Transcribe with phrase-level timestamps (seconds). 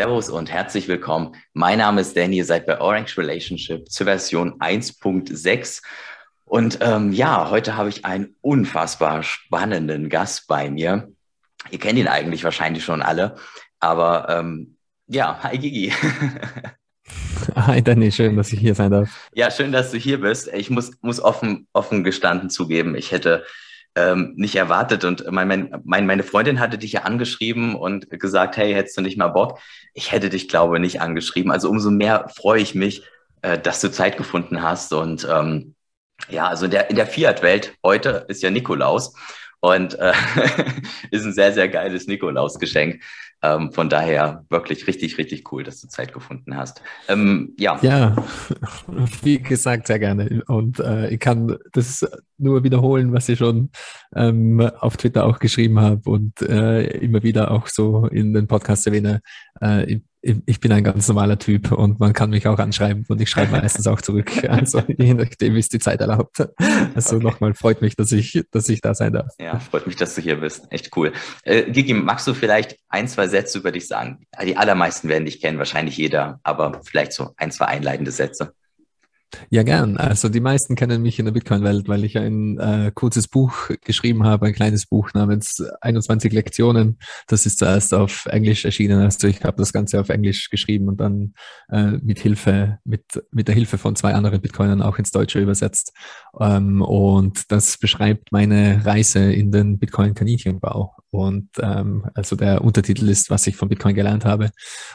[0.00, 1.36] Servus und herzlich willkommen.
[1.52, 5.82] Mein Name ist Danny, ihr seid bei Orange Relationship zur Version 1.6.
[6.46, 11.12] Und ähm, ja, heute habe ich einen unfassbar spannenden Gast bei mir.
[11.70, 13.34] Ihr kennt ihn eigentlich wahrscheinlich schon alle,
[13.78, 15.92] aber ähm, ja, hi Gigi.
[17.54, 19.28] Hi Danny, schön, dass ich hier sein darf.
[19.34, 20.48] Ja, schön, dass du hier bist.
[20.54, 23.44] Ich muss, muss offen, offen gestanden zugeben, ich hätte
[23.96, 25.04] ähm, nicht erwartet.
[25.04, 29.18] Und mein, mein, meine Freundin hatte dich ja angeschrieben und gesagt, hey, hättest du nicht
[29.18, 29.58] mal Bock?
[29.94, 31.50] Ich hätte dich, glaube ich, nicht angeschrieben.
[31.50, 33.02] Also umso mehr freue ich mich,
[33.42, 34.92] äh, dass du Zeit gefunden hast.
[34.92, 35.74] Und ähm,
[36.28, 39.14] ja, also in der, in der Fiat-Welt heute ist ja Nikolaus
[39.60, 40.12] und äh,
[41.10, 43.02] ist ein sehr, sehr geiles Nikolausgeschenk.
[43.42, 46.82] Ähm, von daher wirklich richtig, richtig cool, dass du Zeit gefunden hast.
[47.08, 47.78] Ähm, ja.
[47.80, 48.16] Ja,
[49.22, 50.42] wie gesagt, sehr gerne.
[50.46, 53.70] Und äh, ich kann das nur wiederholen, was ich schon
[54.14, 58.86] ähm, auf Twitter auch geschrieben habe und äh, immer wieder auch so in den Podcast
[58.86, 59.22] erwähne.
[59.62, 63.20] Äh, ich ich bin ein ganz normaler Typ und man kann mich auch anschreiben und
[63.20, 64.30] ich schreibe meistens auch zurück.
[64.50, 66.46] Also je nachdem, wie es die Zeit erlaubt.
[66.94, 67.24] Also okay.
[67.24, 69.32] nochmal freut mich, dass ich, dass ich da sein darf.
[69.38, 70.66] Ja, freut mich, dass du hier bist.
[70.70, 71.12] Echt cool.
[71.44, 74.26] Äh, Gigi, magst du vielleicht ein, zwei Sätze über dich sagen?
[74.44, 78.52] Die allermeisten werden dich kennen, wahrscheinlich jeder, aber vielleicht so ein, zwei einleitende Sätze.
[79.48, 79.96] Ja, gern.
[79.96, 84.24] Also die meisten kennen mich in der Bitcoin-Welt, weil ich ein äh, kurzes Buch geschrieben
[84.24, 86.98] habe, ein kleines Buch namens 21 Lektionen.
[87.26, 89.00] Das ist zuerst auf Englisch erschienen.
[89.00, 91.34] Also ich habe das Ganze auf Englisch geschrieben und dann
[91.70, 95.92] äh, mit Hilfe, mit, mit der Hilfe von zwei anderen Bitcoinern auch ins Deutsche übersetzt.
[96.38, 100.94] Ähm, und das beschreibt meine Reise in den Bitcoin-Kaninchenbau.
[101.10, 104.50] Und ähm, also der Untertitel ist, was ich von Bitcoin gelernt habe.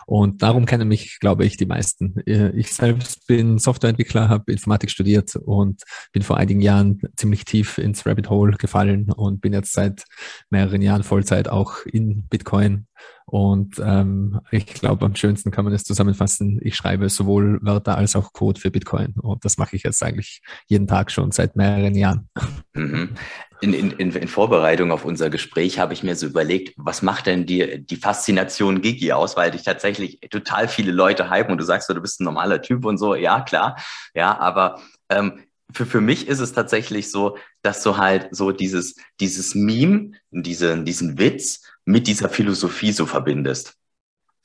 [0.05, 2.15] Und darum kennen mich, glaube ich, die meisten.
[2.25, 5.81] Äh, ich selbst bin Softwareentwickler, habe Informatik studiert und
[6.13, 10.05] bin vor einigen Jahren ziemlich tief ins Rabbit Hole gefallen und bin jetzt seit
[10.49, 12.87] mehreren Jahren Vollzeit auch in Bitcoin
[13.25, 16.59] und ähm, ich glaube, am schönsten kann man es zusammenfassen.
[16.61, 19.15] Ich schreibe sowohl Wörter als auch Code für Bitcoin.
[19.19, 22.29] Und das mache ich jetzt eigentlich jeden Tag schon seit mehreren Jahren.
[22.73, 23.15] Mhm.
[23.61, 27.47] In, in, in Vorbereitung auf unser Gespräch habe ich mir so überlegt, was macht denn
[27.47, 31.89] dir die Faszination Gigi aus, weil dich tatsächlich total viele Leute hypen und du sagst,
[31.89, 33.15] du bist ein normaler Typ und so.
[33.15, 33.77] Ja, klar.
[34.13, 35.39] Ja, aber ähm,
[35.71, 40.83] für, für mich ist es tatsächlich so, dass du halt so dieses, dieses Meme, diese,
[40.83, 43.75] diesen Witz mit dieser Philosophie so verbindest.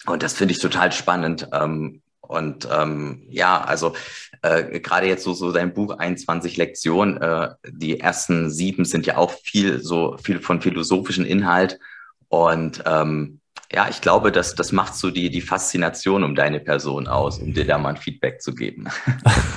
[0.07, 1.49] Und das finde ich total spannend.
[1.53, 3.95] Ähm, und ähm, ja, also
[4.43, 9.17] äh, gerade jetzt so, so dein Buch 21 Lektionen, äh, die ersten sieben sind ja
[9.17, 11.81] auch viel so viel von philosophischen Inhalt.
[12.29, 13.41] Und ähm,
[13.73, 17.53] ja, ich glaube, dass das macht so die, die Faszination um deine Person aus, um
[17.53, 18.89] dir da mal ein Feedback zu geben.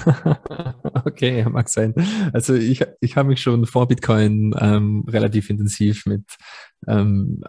[1.06, 1.96] okay, mag sein.
[2.32, 6.24] Also ich, ich habe mich schon vor Bitcoin ähm, relativ intensiv mit
[6.88, 7.44] ähm,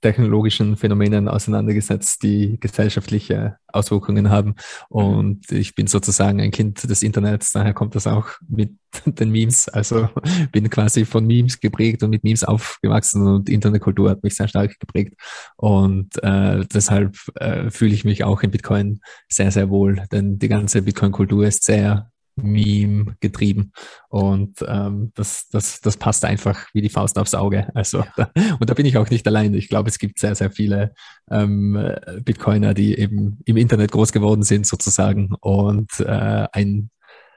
[0.00, 4.54] technologischen Phänomenen auseinandergesetzt, die gesellschaftliche Auswirkungen haben.
[4.88, 8.72] Und ich bin sozusagen ein Kind des Internets, daher kommt das auch mit
[9.06, 9.68] den Memes.
[9.68, 10.08] Also
[10.52, 14.78] bin quasi von Memes geprägt und mit Memes aufgewachsen und Internetkultur hat mich sehr stark
[14.78, 15.14] geprägt.
[15.56, 20.48] Und äh, deshalb äh, fühle ich mich auch in Bitcoin sehr, sehr wohl, denn die
[20.48, 23.72] ganze Bitcoin-Kultur ist sehr Meme getrieben.
[24.08, 27.68] Und ähm, das, das, das passt einfach wie die Faust aufs Auge.
[27.74, 28.30] Also, ja.
[28.60, 29.54] und da bin ich auch nicht allein.
[29.54, 30.94] Ich glaube, es gibt sehr, sehr viele
[31.30, 31.78] ähm,
[32.22, 35.34] Bitcoiner, die eben im Internet groß geworden sind, sozusagen.
[35.40, 36.90] Und äh, ein,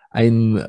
[0.10, 0.68] ein,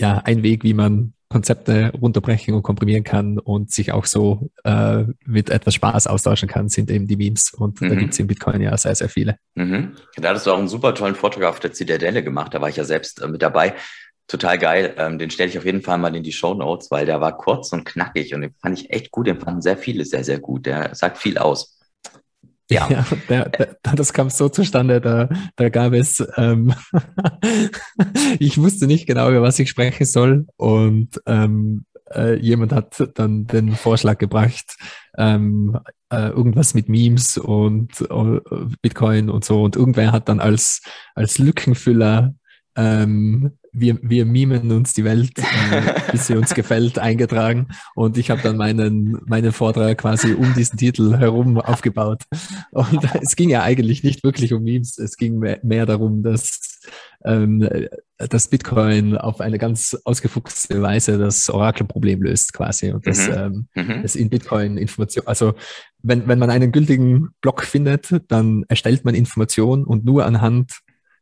[0.00, 5.04] ja, ein Weg, wie man Konzepte runterbrechen und komprimieren kann und sich auch so äh,
[5.24, 7.54] mit etwas Spaß austauschen kann, sind eben die Memes.
[7.54, 7.88] Und mhm.
[7.88, 9.36] da gibt es in Bitcoin ja sehr, sehr viele.
[9.54, 9.92] Mhm.
[10.16, 12.52] Da hattest du auch einen super tollen Vortrag auf der Zitadelle gemacht.
[12.52, 13.74] Da war ich ja selbst äh, mit dabei.
[14.26, 14.94] Total geil.
[14.98, 17.36] Ähm, den stelle ich auf jeden Fall mal in die Show Notes, weil der war
[17.36, 19.28] kurz und knackig und den fand ich echt gut.
[19.28, 20.66] Den fanden sehr viele sehr, sehr gut.
[20.66, 21.79] Der sagt viel aus.
[22.70, 26.72] Ja, ja der, der, das kam so zustande, da, da gab es, ähm,
[28.38, 31.84] ich wusste nicht genau, über was ich sprechen soll und ähm,
[32.14, 34.76] äh, jemand hat dann den Vorschlag gebracht,
[35.18, 35.78] ähm,
[36.12, 38.40] äh, irgendwas mit Memes und uh,
[38.82, 40.82] Bitcoin und so und irgendwer hat dann als,
[41.14, 42.34] als Lückenfüller
[42.76, 47.68] ähm, wir, wir mimen uns die Welt, äh, bis sie uns gefällt, eingetragen.
[47.94, 52.22] Und ich habe dann meinen, meinen Vortrag quasi um diesen Titel herum aufgebaut.
[52.70, 56.80] Und es ging ja eigentlich nicht wirklich um Memes, es ging mehr, mehr darum, dass,
[57.24, 57.68] ähm,
[58.16, 62.92] dass Bitcoin auf eine ganz ausgefuchste Weise das Orakelproblem löst quasi.
[62.92, 63.68] Und dass mhm.
[63.76, 64.02] ähm, mhm.
[64.04, 65.54] es in Bitcoin Information, also
[66.02, 70.80] wenn, wenn man einen gültigen Block findet, dann erstellt man Information und nur anhand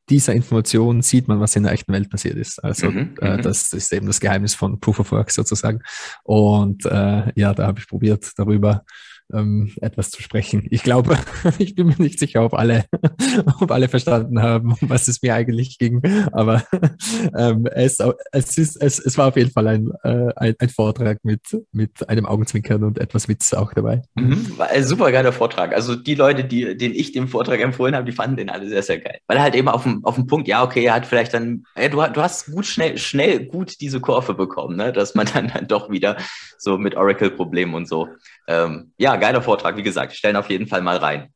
[0.08, 2.62] dieser Information sieht man, was in der echten Welt passiert ist.
[2.62, 3.42] Also mhm, äh, mhm.
[3.42, 5.80] das ist eben das Geheimnis von Proof of Work sozusagen.
[6.24, 8.84] Und äh, ja, da habe ich probiert, darüber
[9.32, 10.66] ähm, etwas zu sprechen.
[10.70, 11.18] Ich glaube,
[11.58, 12.84] ich bin mir nicht sicher, ob alle,
[13.60, 16.02] ob alle verstanden haben, was es mir eigentlich ging.
[16.32, 16.64] Aber
[17.36, 17.98] ähm, es,
[18.32, 21.42] es, ist, es, es war auf jeden Fall ein, äh, ein, ein, Vortrag mit,
[21.72, 24.02] mit einem Augenzwinkern und etwas Witz auch dabei.
[24.14, 25.74] Mhm, war ein super geiler Vortrag.
[25.74, 28.82] Also die Leute, die, denen ich den Vortrag empfohlen habe, die fanden den alle sehr,
[28.82, 29.18] sehr geil.
[29.26, 31.64] Weil er halt eben auf dem, auf dem Punkt, ja, okay, er hat vielleicht dann,
[31.76, 34.92] ja, du, du hast gut, schnell, schnell gut diese Kurve bekommen, ne?
[34.92, 36.16] dass man dann, dann doch wieder
[36.58, 38.08] so mit Oracle-Problemen und so.
[38.46, 41.32] Ähm, ja, geiler Vortrag, wie gesagt, stellen auf jeden Fall mal rein.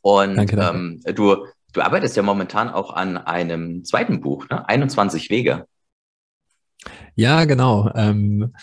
[0.00, 0.78] Und danke, danke.
[0.78, 4.68] Ähm, du, du arbeitest ja momentan auch an einem zweiten Buch, ne?
[4.68, 5.66] 21 Wege.
[7.14, 7.90] Ja, genau.
[7.94, 8.54] Ähm,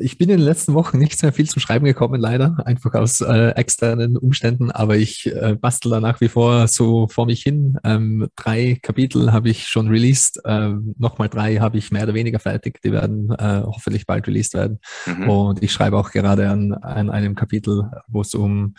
[0.00, 3.20] ich bin in den letzten Wochen nicht sehr viel zum Schreiben gekommen, leider, einfach aus
[3.20, 7.78] äh, externen Umständen, aber ich äh, bastel da nach wie vor so vor mich hin.
[7.84, 12.38] Ähm, drei Kapitel habe ich schon released, ähm, nochmal drei habe ich mehr oder weniger
[12.38, 14.78] fertig, die werden äh, hoffentlich bald released werden.
[15.06, 15.28] Mhm.
[15.28, 18.74] Und ich schreibe auch gerade an, an einem Kapitel, wo es um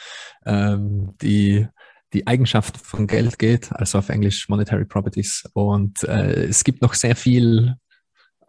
[0.45, 1.67] ähm, die
[2.13, 5.47] die Eigenschaft von Geld geht, also auf Englisch Monetary Properties.
[5.53, 7.75] Und äh, es gibt noch sehr viel,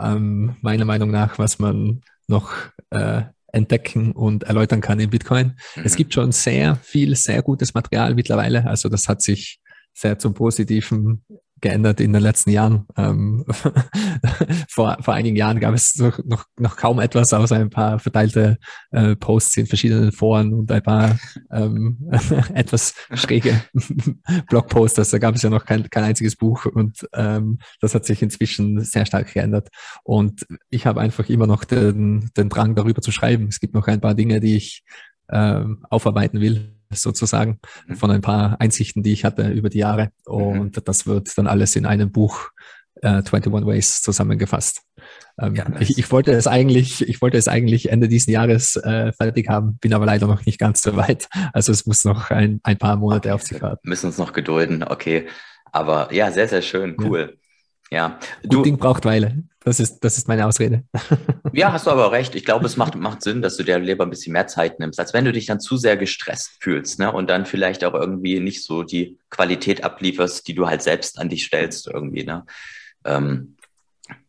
[0.01, 2.01] ähm, meiner Meinung nach, was man
[2.31, 2.53] noch
[2.91, 3.23] äh,
[3.53, 5.59] entdecken und erläutern kann in Bitcoin.
[5.77, 5.83] Mhm.
[5.85, 8.67] Es gibt schon sehr viel, sehr gutes Material mittlerweile.
[8.67, 9.61] Also das hat sich
[9.93, 11.25] sehr zum Positiven
[11.61, 12.87] geändert in den letzten Jahren.
[12.97, 13.45] Ähm,
[14.69, 18.59] vor, vor einigen Jahren gab es noch, noch, noch kaum etwas außer ein paar verteilte
[18.91, 21.19] äh, Posts in verschiedenen Foren und ein paar
[21.53, 22.11] ähm,
[22.55, 23.63] etwas schräge
[24.49, 25.11] Blogposts.
[25.11, 28.81] Da gab es ja noch kein, kein einziges Buch und ähm, das hat sich inzwischen
[28.81, 29.69] sehr stark geändert.
[30.05, 33.49] Und ich habe einfach immer noch den, den Drang, darüber zu schreiben.
[33.49, 34.85] Es gibt noch ein paar Dinge, die ich
[35.31, 37.97] ähm, aufarbeiten will sozusagen mhm.
[37.97, 40.11] von ein paar Einsichten, die ich hatte über die Jahre.
[40.27, 40.35] Mhm.
[40.35, 40.85] Und mhm.
[40.85, 42.51] das wird dann alles in einem Buch
[43.03, 44.83] äh, 21 Ways zusammengefasst.
[45.39, 45.89] Ähm, ja, nice.
[45.89, 49.79] ich, ich, wollte es eigentlich, ich wollte es eigentlich Ende dieses Jahres äh, fertig haben,
[49.79, 51.29] bin aber leider noch nicht ganz so weit.
[51.53, 53.35] Also es muss noch ein, ein paar Monate okay.
[53.35, 53.89] auf sich warten.
[53.89, 55.27] Müssen uns noch gedulden, okay.
[55.73, 57.33] Aber ja, sehr, sehr schön, cool.
[57.33, 57.37] Ja.
[57.91, 58.19] Ja.
[58.43, 59.43] Du, Ding braucht Weile.
[59.63, 60.85] Das ist, das ist meine Ausrede.
[61.53, 62.37] Ja, hast du aber recht.
[62.37, 65.01] Ich glaube, es macht, macht Sinn, dass du dir lieber ein bisschen mehr Zeit nimmst,
[65.01, 67.11] als wenn du dich dann zu sehr gestresst fühlst, ne?
[67.11, 71.29] Und dann vielleicht auch irgendwie nicht so die Qualität ablieferst, die du halt selbst an
[71.29, 72.47] dich stellst, irgendwie, ne?
[73.05, 73.57] Ähm,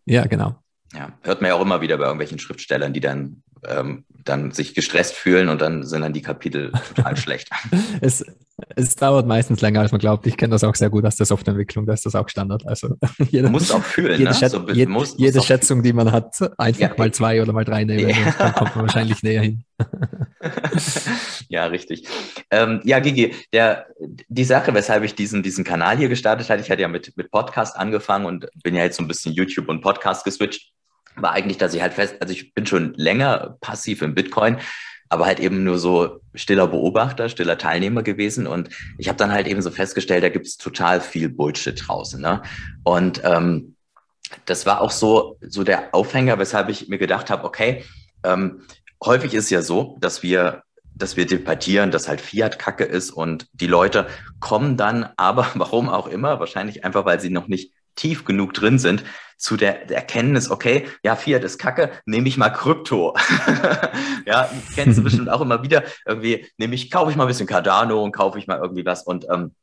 [0.06, 0.56] ja, genau.
[0.94, 4.74] Ja, hört man ja auch immer wieder bei irgendwelchen Schriftstellern, die dann ähm, dann sich
[4.74, 7.50] gestresst fühlen und dann sind dann die Kapitel total schlecht.
[8.02, 8.24] Es,
[8.76, 10.28] es dauert meistens länger, als man glaubt.
[10.28, 12.66] Ich kenne das auch sehr gut aus der Softwareentwicklung, da ist das auch Standard.
[12.68, 12.96] Also
[13.30, 14.20] jede, muss auch fühlen.
[14.20, 14.34] Jede, ne?
[14.36, 17.54] Schät so, jede, muss, jede muss Schätzung, die man hat, einfach ja, mal zwei oder
[17.54, 18.36] mal drei nehmen, ja.
[18.38, 19.64] dann kommt man wahrscheinlich näher hin.
[21.50, 22.08] ja, richtig.
[22.52, 23.88] Ähm, ja, Gigi, der,
[24.28, 27.32] die Sache, weshalb ich diesen, diesen Kanal hier gestartet hatte, ich hatte ja mit, mit
[27.32, 30.72] Podcast angefangen und bin ja jetzt so ein bisschen YouTube und Podcast geswitcht
[31.16, 34.58] war eigentlich, dass ich halt fest, also ich bin schon länger passiv im Bitcoin,
[35.10, 38.48] aber halt eben nur so stiller Beobachter, stiller Teilnehmer gewesen.
[38.48, 42.22] Und ich habe dann halt eben so festgestellt, da gibt's total viel Bullshit draußen.
[42.22, 42.42] Ne?
[42.84, 43.76] Und ähm,
[44.46, 47.84] das war auch so, so der Aufhänger, weshalb ich mir gedacht habe, okay,
[48.24, 48.62] ähm,
[49.04, 50.64] häufig ist ja so, dass wir
[50.94, 54.08] dass wir debattieren, dass halt Fiat Kacke ist und die Leute
[54.40, 58.80] kommen dann, aber warum auch immer, wahrscheinlich einfach, weil sie noch nicht tief genug drin
[58.80, 59.04] sind,
[59.42, 63.16] zu der, Erkenntnis, okay, ja, Fiat ist kacke, nehme ich mal Krypto.
[64.26, 65.84] ja, kennst du bestimmt auch immer wieder.
[66.06, 69.02] Irgendwie nehme ich, kaufe ich mal ein bisschen Cardano und kaufe ich mal irgendwie was.
[69.02, 69.56] Und ähm,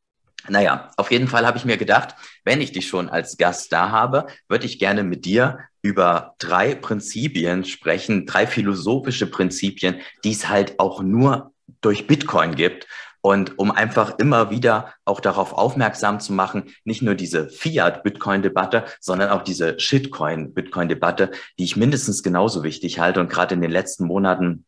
[0.49, 3.91] naja, auf jeden Fall habe ich mir gedacht, wenn ich dich schon als Gast da
[3.91, 10.49] habe, würde ich gerne mit dir über drei Prinzipien sprechen, drei philosophische Prinzipien, die es
[10.49, 12.89] halt auch nur durch Bitcoin gibt
[13.21, 19.31] und um einfach immer wieder auch darauf aufmerksam zu machen, nicht nur diese Fiat-Bitcoin-Debatte, sondern
[19.31, 24.65] auch diese Shitcoin-Bitcoin-Debatte, die ich mindestens genauso wichtig halte und gerade in den letzten Monaten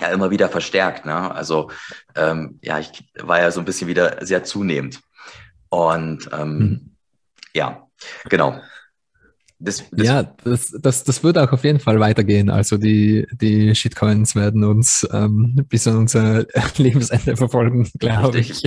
[0.00, 1.06] ja immer wieder verstärkt.
[1.06, 1.34] Ne?
[1.34, 1.70] Also
[2.14, 5.00] ähm, ja, ich war ja so ein bisschen wieder sehr zunehmend.
[5.68, 6.96] Und ähm, mhm.
[7.52, 7.86] ja,
[8.28, 8.60] genau.
[9.60, 12.48] Das, das ja, das, das, das wird auch auf jeden Fall weitergehen.
[12.48, 16.46] Also die, die Shitcoins werden uns ähm, bis an unser
[16.76, 18.62] Lebensende verfolgen, glaube ich.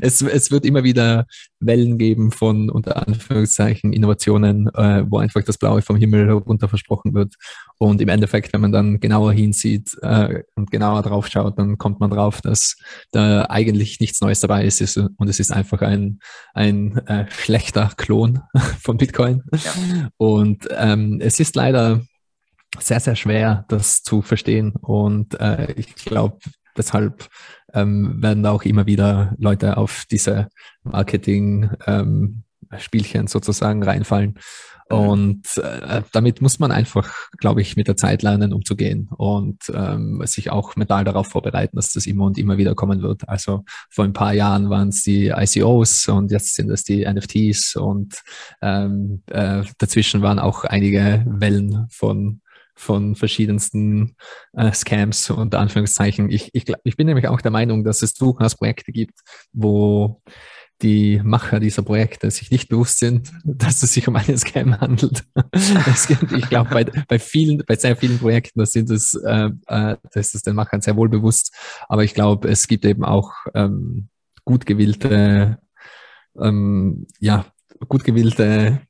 [0.00, 1.26] Es, es wird immer wieder
[1.60, 7.14] Wellen geben von unter Anführungszeichen Innovationen, äh, wo einfach das Blaue vom Himmel runter versprochen
[7.14, 7.34] wird.
[7.78, 12.00] Und im Endeffekt, wenn man dann genauer hinsieht äh, und genauer drauf schaut, dann kommt
[12.00, 12.76] man drauf, dass
[13.12, 16.18] da eigentlich nichts Neues dabei ist, ist und es ist einfach ein,
[16.54, 18.40] ein äh, schlechter Klon
[18.80, 19.42] von Bitcoin.
[19.52, 20.10] Ja.
[20.24, 22.02] Und ähm, es ist leider
[22.78, 24.72] sehr, sehr schwer, das zu verstehen.
[24.80, 26.38] Und äh, ich glaube,
[26.76, 27.28] deshalb
[27.72, 30.48] ähm, werden auch immer wieder Leute auf diese
[30.82, 32.44] Marketing, ähm,
[32.78, 34.38] Spielchen sozusagen reinfallen.
[34.90, 34.96] Mhm.
[34.96, 40.22] Und äh, damit muss man einfach, glaube ich, mit der Zeit lernen, umzugehen und ähm,
[40.26, 43.28] sich auch mental darauf vorbereiten, dass das immer und immer wieder kommen wird.
[43.28, 47.76] Also vor ein paar Jahren waren es die ICOs und jetzt sind es die NFTs
[47.76, 48.20] und
[48.60, 52.40] ähm, äh, dazwischen waren auch einige Wellen von
[52.76, 54.16] von verschiedensten
[54.52, 56.28] äh, Scams unter Anführungszeichen.
[56.28, 59.20] Ich, ich, ich bin nämlich auch der Meinung, dass es durchaus Projekte gibt,
[59.52, 60.20] wo
[60.82, 65.24] die Macher dieser Projekte sich nicht bewusst sind, dass es sich um einen Scam handelt.
[66.08, 69.96] Gibt, ich glaube, bei, bei vielen, bei sehr vielen Projekten, das sind es, äh, äh,
[70.12, 71.54] das ist den Machern sehr wohl bewusst.
[71.88, 74.08] Aber ich glaube, es gibt eben auch ähm,
[74.44, 75.58] gut gewillte,
[76.38, 77.46] ähm, ja,
[77.88, 78.80] gut gewillte,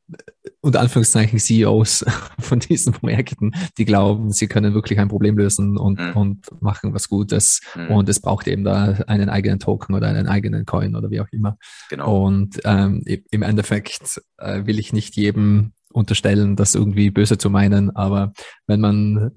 [0.60, 2.04] unter Anführungszeichen CEOs
[2.38, 6.12] von diesen Projekten, die glauben, sie können wirklich ein Problem lösen und, mhm.
[6.12, 7.60] und machen was Gutes.
[7.74, 7.90] Mhm.
[7.90, 11.28] Und es braucht eben da einen eigenen Token oder einen eigenen Coin oder wie auch
[11.32, 11.56] immer.
[11.90, 12.24] Genau.
[12.24, 17.94] Und ähm, im Endeffekt äh, will ich nicht jedem unterstellen, das irgendwie böse zu meinen,
[17.94, 18.32] aber
[18.66, 19.32] wenn man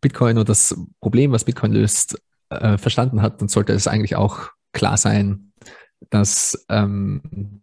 [0.00, 4.50] Bitcoin und das Problem, was Bitcoin löst, äh, verstanden hat, dann sollte es eigentlich auch
[4.72, 5.52] klar sein,
[6.10, 7.62] dass ähm,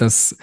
[0.00, 0.36] dass,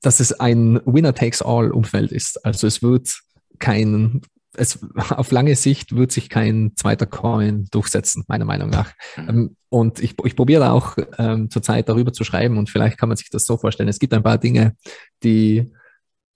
[0.00, 2.44] dass es ein Winner-Takes-all-Umfeld ist.
[2.44, 3.20] Also es wird
[3.58, 4.22] kein,
[4.56, 4.78] es,
[5.10, 8.92] auf lange Sicht wird sich kein zweiter Coin durchsetzen, meiner Meinung nach.
[9.16, 9.28] Mhm.
[9.28, 13.16] Ähm, und ich, ich probiere auch ähm, zurzeit darüber zu schreiben und vielleicht kann man
[13.16, 13.88] sich das so vorstellen.
[13.88, 14.76] Es gibt ein paar Dinge,
[15.22, 15.72] die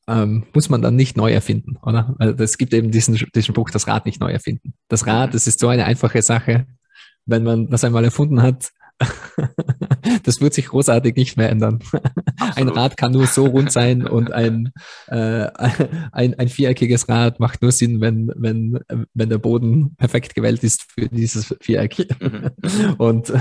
[0.08, 2.14] ähm, muss man dann nicht neu erfinden, oder?
[2.18, 4.74] Also es gibt eben diesen, diesen Spruch, das Rad nicht neu erfinden.
[4.88, 5.32] Das Rad, mhm.
[5.32, 6.66] das ist so eine einfache Sache.
[7.24, 8.70] Wenn man das einmal erfunden hat,
[10.22, 11.80] das wird sich großartig nicht mehr ändern.
[12.38, 12.56] Absolut.
[12.56, 14.72] Ein Rad kann nur so rund sein und ein,
[15.08, 15.46] äh,
[16.12, 18.78] ein, ein viereckiges Rad macht nur Sinn, wenn, wenn,
[19.14, 22.06] wenn der Boden perfekt gewählt ist für dieses Viereck.
[22.20, 22.50] Mhm.
[22.98, 23.32] Und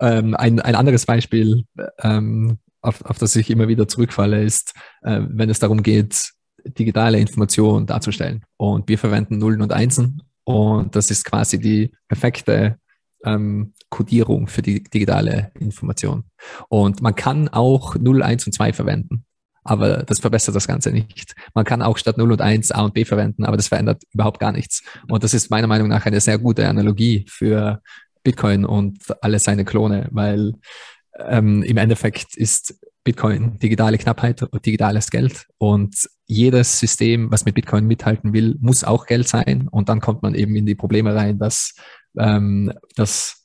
[0.00, 1.64] ähm, ein, ein anderes Beispiel,
[2.02, 6.32] ähm, auf, auf das ich immer wieder zurückfalle, ist, äh, wenn es darum geht,
[6.64, 8.44] digitale Informationen darzustellen.
[8.56, 12.78] Und wir verwenden Nullen und Einsen und das ist quasi die perfekte
[13.24, 16.24] ähm, Codierung für die digitale Information.
[16.68, 19.24] Und man kann auch 0, 1 und 2 verwenden,
[19.64, 21.34] aber das verbessert das Ganze nicht.
[21.54, 24.40] Man kann auch statt 0 und 1 A und B verwenden, aber das verändert überhaupt
[24.40, 24.82] gar nichts.
[25.08, 27.80] Und das ist meiner Meinung nach eine sehr gute Analogie für
[28.24, 30.54] Bitcoin und alle seine Klone, weil
[31.18, 32.74] ähm, im Endeffekt ist
[33.04, 35.46] Bitcoin digitale Knappheit und digitales Geld.
[35.58, 39.68] Und jedes System, was mit Bitcoin mithalten will, muss auch Geld sein.
[39.68, 41.74] Und dann kommt man eben in die Probleme rein, dass
[42.18, 43.44] ähm, dass,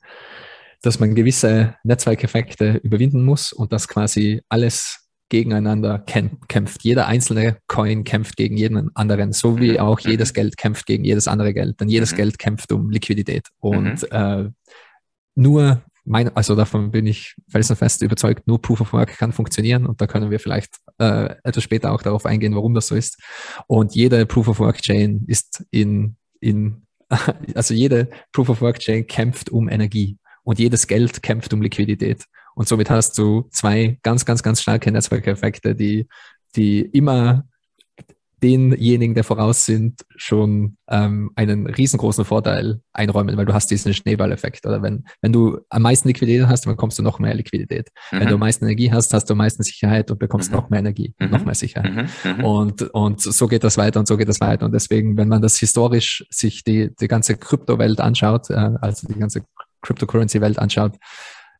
[0.82, 6.84] dass man gewisse Netzwerkeffekte überwinden muss und dass quasi alles gegeneinander kämpft.
[6.84, 9.78] Jeder einzelne Coin kämpft gegen jeden anderen, so wie mhm.
[9.78, 11.80] auch jedes Geld kämpft gegen jedes andere Geld.
[11.80, 12.16] Denn jedes mhm.
[12.16, 13.48] Geld kämpft um Liquidität.
[13.58, 14.08] Und mhm.
[14.10, 14.50] äh,
[15.34, 20.00] nur mein, also davon bin ich felsenfest überzeugt, nur Proof of Work kann funktionieren und
[20.00, 23.20] da können wir vielleicht äh, etwas später auch darauf eingehen, warum das so ist.
[23.66, 26.86] Und jede Proof of Work Chain ist in, in
[27.54, 32.24] also jede Proof of Work Chain kämpft um Energie und jedes Geld kämpft um Liquidität.
[32.54, 36.08] Und somit hast du zwei ganz, ganz, ganz starke Netzwerkeffekte, die,
[36.56, 37.46] die immer
[38.42, 44.66] denjenigen, der voraus sind, schon ähm, einen riesengroßen Vorteil einräumen, weil du hast diesen Schneeballeffekt.
[44.66, 47.88] Oder wenn, wenn du am meisten Liquidität hast, dann bekommst du noch mehr Liquidität.
[48.12, 48.20] Mhm.
[48.20, 50.56] Wenn du am meisten Energie hast, hast du am meisten Sicherheit und bekommst mhm.
[50.56, 51.30] noch mehr Energie, mhm.
[51.30, 52.08] noch mehr Sicherheit.
[52.24, 52.32] Mhm.
[52.38, 52.44] Mhm.
[52.44, 54.66] Und, und so geht das weiter und so geht das weiter.
[54.66, 59.18] Und deswegen, wenn man das historisch sich die, die ganze Kryptowelt anschaut, äh, also die
[59.18, 59.42] ganze
[59.82, 60.96] Cryptocurrency-Welt anschaut,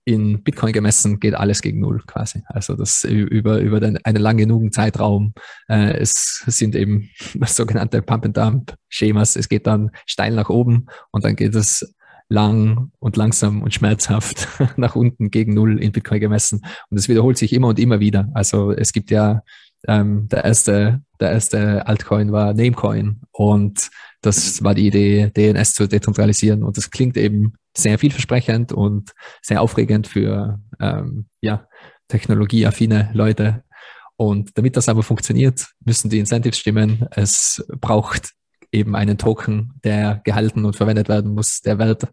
[0.08, 2.42] in Bitcoin gemessen geht alles gegen Null quasi.
[2.46, 5.34] Also das über, über den, einen lang genugen Zeitraum.
[5.68, 7.10] Äh, es sind eben
[7.44, 9.36] sogenannte Pump-and-Dump-Schemas.
[9.36, 11.94] Es geht dann steil nach oben und dann geht es
[12.30, 16.62] lang und langsam und schmerzhaft nach unten gegen Null in Bitcoin gemessen.
[16.88, 18.30] Und es wiederholt sich immer und immer wieder.
[18.32, 19.42] Also es gibt ja
[19.86, 25.86] ähm, der erste, der erste Altcoin war Namecoin und das war die Idee, DNS zu
[25.86, 26.64] dezentralisieren.
[26.64, 31.66] Und das klingt eben sehr vielversprechend und sehr aufregend für ähm, ja,
[32.08, 33.62] technologieaffine Leute.
[34.16, 37.06] Und damit das aber funktioniert, müssen die Incentives stimmen.
[37.12, 38.32] Es braucht
[38.72, 42.08] eben einen Token, der gehalten und verwendet werden muss, der Wert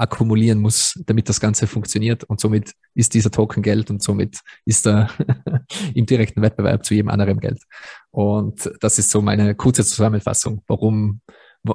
[0.00, 2.24] akkumulieren muss, damit das Ganze funktioniert.
[2.24, 5.10] Und somit ist dieser Token Geld und somit ist er
[5.94, 7.62] im direkten Wettbewerb zu jedem anderen Geld.
[8.10, 11.20] Und das ist so meine kurze Zusammenfassung, warum,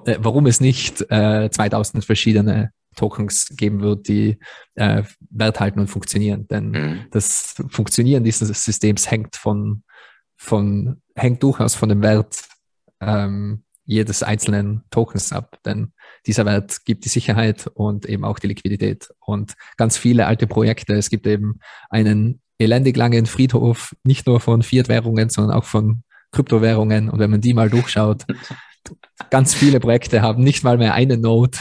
[0.05, 4.39] äh, warum es nicht äh, 2000 verschiedene Tokens geben wird, die
[4.75, 6.47] äh, Wert halten und funktionieren.
[6.47, 6.99] Denn mhm.
[7.11, 9.83] das Funktionieren dieses Systems hängt von,
[10.37, 12.43] von hängt durchaus von dem Wert
[13.01, 15.59] ähm, jedes einzelnen Tokens ab.
[15.65, 15.93] Denn
[16.25, 19.09] dieser Wert gibt die Sicherheit und eben auch die Liquidität.
[19.19, 24.63] Und ganz viele alte Projekte, es gibt eben einen elendig langen Friedhof, nicht nur von
[24.63, 27.09] Fiat-Währungen, sondern auch von Kryptowährungen.
[27.09, 28.23] Und wenn man die mal durchschaut,
[29.29, 31.57] ganz viele Projekte haben nicht mal mehr eine Node.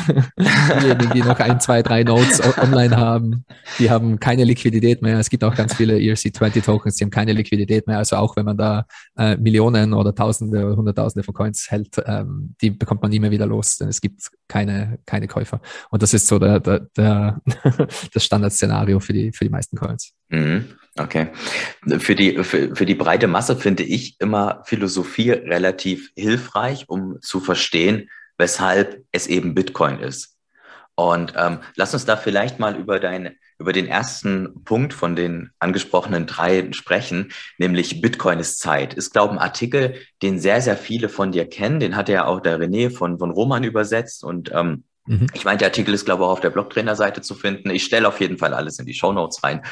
[0.82, 3.44] Diejenigen, die noch ein, zwei, drei Nodes online haben,
[3.78, 5.18] die haben keine Liquidität mehr.
[5.18, 7.98] Es gibt auch ganz viele ERC20-Tokens, die haben keine Liquidität mehr.
[7.98, 12.54] Also auch wenn man da äh, Millionen oder Tausende oder Hunderttausende von Coins hält, ähm,
[12.60, 15.60] die bekommt man nie mehr wieder los, denn es gibt keine, keine Käufer.
[15.90, 17.40] Und das ist so der, der, der
[18.12, 20.12] das Standardszenario für die, für die meisten Coins.
[20.28, 20.66] Mhm.
[20.96, 21.28] Okay.
[21.98, 27.40] Für die, für, für die breite Masse finde ich immer Philosophie relativ hilfreich, um zu
[27.40, 30.34] verstehen, weshalb es eben Bitcoin ist.
[30.96, 35.50] Und ähm, lass uns da vielleicht mal über, dein, über den ersten Punkt von den
[35.58, 38.94] angesprochenen drei sprechen, nämlich Bitcoin ist Zeit.
[38.94, 41.80] Ist, glaube ich, ein Artikel, den sehr, sehr viele von dir kennen.
[41.80, 44.22] Den hat ja auch der René von, von Roman übersetzt.
[44.22, 45.26] Und ähm, mhm.
[45.34, 47.70] ich meine, der Artikel ist, glaube ich, auch auf der Blogtrainer-Seite zu finden.
[47.70, 49.62] Ich stelle auf jeden Fall alles in die Show Notes rein.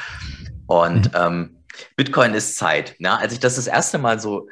[0.73, 1.19] Und mhm.
[1.19, 1.57] ähm,
[1.95, 2.95] Bitcoin ist Zeit.
[2.97, 4.49] Ja, als ich das das erste Mal so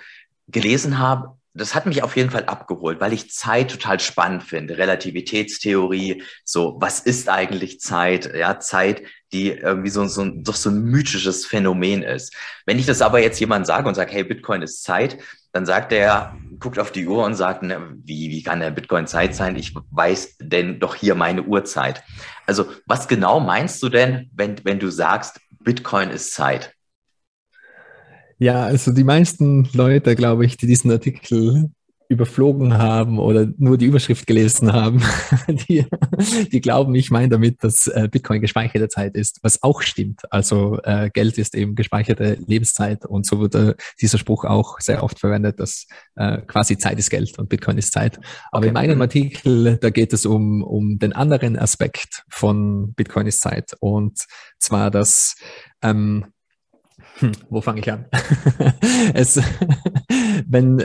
[0.48, 4.78] gelesen habe, das hat mich auf jeden Fall abgeholt, weil ich Zeit total spannend finde.
[4.78, 8.34] Relativitätstheorie, so, was ist eigentlich Zeit?
[8.34, 9.01] Ja, Zeit,
[9.34, 12.34] die irgendwie so, so, doch so ein mythisches Phänomen ist.
[12.66, 15.18] Wenn ich das aber jetzt jemand sage und sage, hey, Bitcoin ist Zeit,
[15.51, 19.08] dann sagt er, guckt auf die Uhr und sagt, ne, wie, wie kann der Bitcoin
[19.08, 19.58] Zeit sein?
[19.58, 22.04] Ich weiß denn doch hier meine Uhrzeit.
[22.46, 26.74] Also, was genau meinst du denn, wenn, wenn du sagst, Bitcoin ist Zeit?
[28.38, 31.70] Ja, also die meisten Leute, glaube ich, die diesen Artikel
[32.12, 35.01] überflogen haben oder nur die Überschrift gelesen haben,
[35.48, 35.86] die,
[36.51, 40.22] die glauben, ich meine damit, dass äh, Bitcoin gespeicherte Zeit ist, was auch stimmt.
[40.30, 45.03] Also äh, Geld ist eben gespeicherte Lebenszeit und so wird äh, dieser Spruch auch sehr
[45.03, 48.20] oft verwendet, dass äh, quasi Zeit ist Geld und Bitcoin ist Zeit.
[48.51, 48.68] Aber okay.
[48.68, 53.72] in meinem Artikel, da geht es um, um den anderen Aspekt von Bitcoin ist Zeit
[53.80, 54.25] und
[54.60, 55.36] zwar, dass
[55.82, 56.25] ähm,
[57.20, 58.06] hm, wo fange ich an?
[59.13, 59.39] es,
[60.48, 60.84] wenn,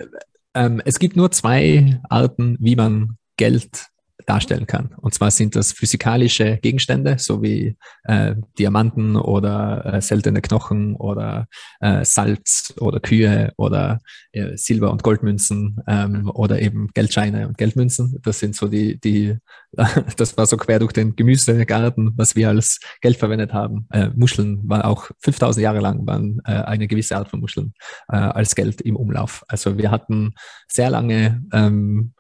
[0.57, 3.89] ähm, es gibt nur zwei Arten, wie man Geld
[4.25, 4.95] darstellen kann.
[4.97, 11.47] Und zwar sind das physikalische Gegenstände, so wie äh, Diamanten oder äh, seltene Knochen oder
[11.81, 14.01] äh, Salz oder Kühe oder
[14.33, 18.19] äh, Silber- und Goldmünzen ähm, oder eben Geldscheine und Geldmünzen.
[18.23, 19.37] Das sind so die, die
[20.17, 23.87] das war so quer durch den Gemüsegarten, was wir als Geld verwendet haben.
[23.91, 27.75] Äh, Muscheln war auch 5000 Jahre lang waren äh, eine gewisse Art von Muscheln
[28.09, 29.45] äh, als Geld im Umlauf.
[29.49, 30.35] Also wir hatten
[30.69, 32.15] sehr lange ähm,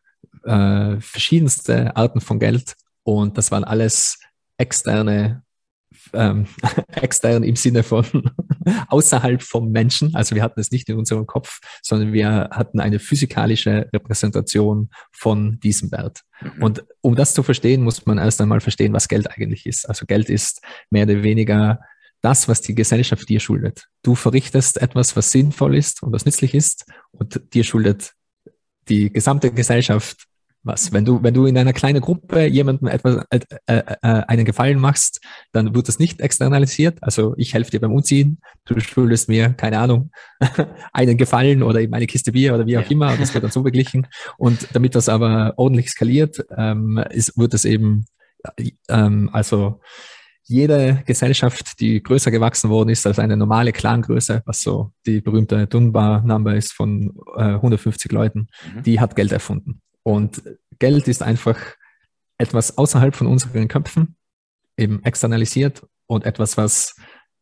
[0.46, 4.18] äh, verschiedenste Arten von Geld und das waren alles
[4.58, 5.42] externe,
[6.12, 6.46] ähm,
[6.88, 8.04] extern im Sinne von
[8.88, 10.14] außerhalb vom Menschen.
[10.14, 15.60] Also wir hatten es nicht in unserem Kopf, sondern wir hatten eine physikalische Repräsentation von
[15.60, 16.22] diesem Wert.
[16.40, 16.62] Mhm.
[16.62, 19.88] Und um das zu verstehen, muss man erst einmal verstehen, was Geld eigentlich ist.
[19.88, 21.80] Also Geld ist mehr oder weniger
[22.22, 23.86] das, was die Gesellschaft dir schuldet.
[24.02, 28.14] Du verrichtest etwas, was sinnvoll ist und was nützlich ist und dir schuldet
[28.88, 30.26] die gesamte Gesellschaft
[30.66, 30.92] was.
[30.92, 34.78] Wenn du, wenn du in einer kleinen Gruppe jemandem etwas, äh, äh, äh, einen Gefallen
[34.78, 35.20] machst,
[35.52, 36.98] dann wird das nicht externalisiert.
[37.02, 40.10] Also ich helfe dir beim Umziehen, du schuldest mir, keine Ahnung,
[40.92, 42.90] einen Gefallen oder eben eine Kiste Bier oder wie auch ja.
[42.90, 43.16] immer.
[43.16, 44.06] Das wird dann so beglichen.
[44.36, 48.06] Und damit das aber ordentlich skaliert, ähm, ist, wird es eben,
[48.88, 49.80] ähm, also
[50.48, 55.66] jede Gesellschaft, die größer gewachsen worden ist als eine normale Clangröße, was so die berühmte
[55.66, 58.82] Dunbar-Number ist von äh, 150 Leuten, mhm.
[58.84, 59.82] die hat Geld erfunden.
[60.06, 60.40] Und
[60.78, 61.58] Geld ist einfach
[62.38, 64.14] etwas außerhalb von unseren Köpfen,
[64.76, 66.94] eben externalisiert und etwas, was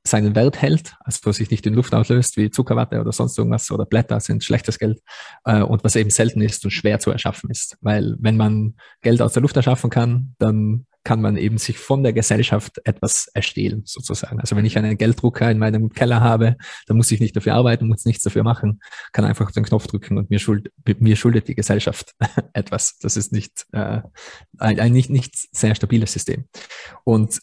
[0.02, 3.84] seinen Wert hält, also sich nicht in Luft auslöst wie Zuckerwatte oder sonst irgendwas oder
[3.84, 5.02] Blätter sind schlechtes Geld
[5.44, 7.76] äh, und was eben selten ist und schwer zu erschaffen ist.
[7.82, 12.02] Weil wenn man Geld aus der Luft erschaffen kann, dann kann man eben sich von
[12.02, 14.40] der Gesellschaft etwas erstehlen, sozusagen.
[14.40, 17.86] Also wenn ich einen Gelddrucker in meinem Keller habe, dann muss ich nicht dafür arbeiten,
[17.86, 18.80] muss nichts dafür machen,
[19.12, 22.14] kann einfach den Knopf drücken und mir, schuld, mir schuldet die Gesellschaft
[22.54, 22.98] etwas.
[22.98, 24.00] Das ist nicht äh,
[24.58, 26.46] ein, ein nicht, nicht sehr stabiles System.
[27.04, 27.38] Und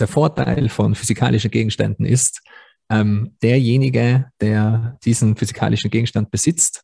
[0.00, 2.42] der Vorteil von physikalischen Gegenständen ist,
[2.90, 6.82] ähm, derjenige, der diesen physikalischen Gegenstand besitzt,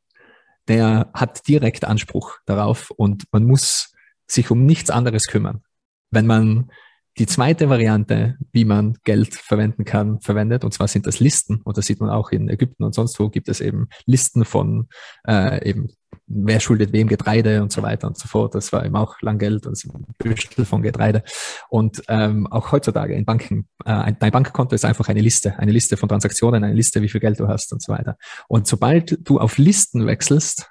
[0.69, 3.93] der hat direkt Anspruch darauf und man muss
[4.29, 5.63] sich um nichts anderes kümmern
[6.11, 6.71] wenn man
[7.19, 10.65] die zweite Variante, wie man Geld verwenden kann, verwendet.
[10.65, 11.61] Und zwar sind das Listen.
[11.65, 14.89] Und das sieht man auch in Ägypten und sonst wo gibt es eben Listen von
[15.27, 15.89] äh, eben,
[16.27, 18.55] wer schuldet wem Getreide und so weiter und so fort.
[18.55, 21.23] Das war eben auch Langgeld und ein Büschel von Getreide.
[21.69, 25.97] Und ähm, auch heutzutage in Banken, äh, dein Bankkonto ist einfach eine Liste, eine Liste
[25.97, 28.17] von Transaktionen, eine Liste, wie viel Geld du hast und so weiter.
[28.49, 30.71] Und sobald du auf Listen wechselst,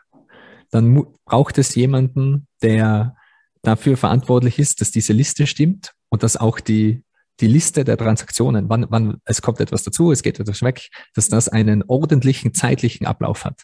[0.71, 3.15] dann braucht es jemanden, der
[3.61, 7.03] dafür verantwortlich ist, dass diese Liste stimmt und dass auch die
[7.39, 11.29] die Liste der Transaktionen, wann, wann es kommt etwas dazu, es geht etwas weg, dass
[11.29, 13.63] das einen ordentlichen zeitlichen Ablauf hat.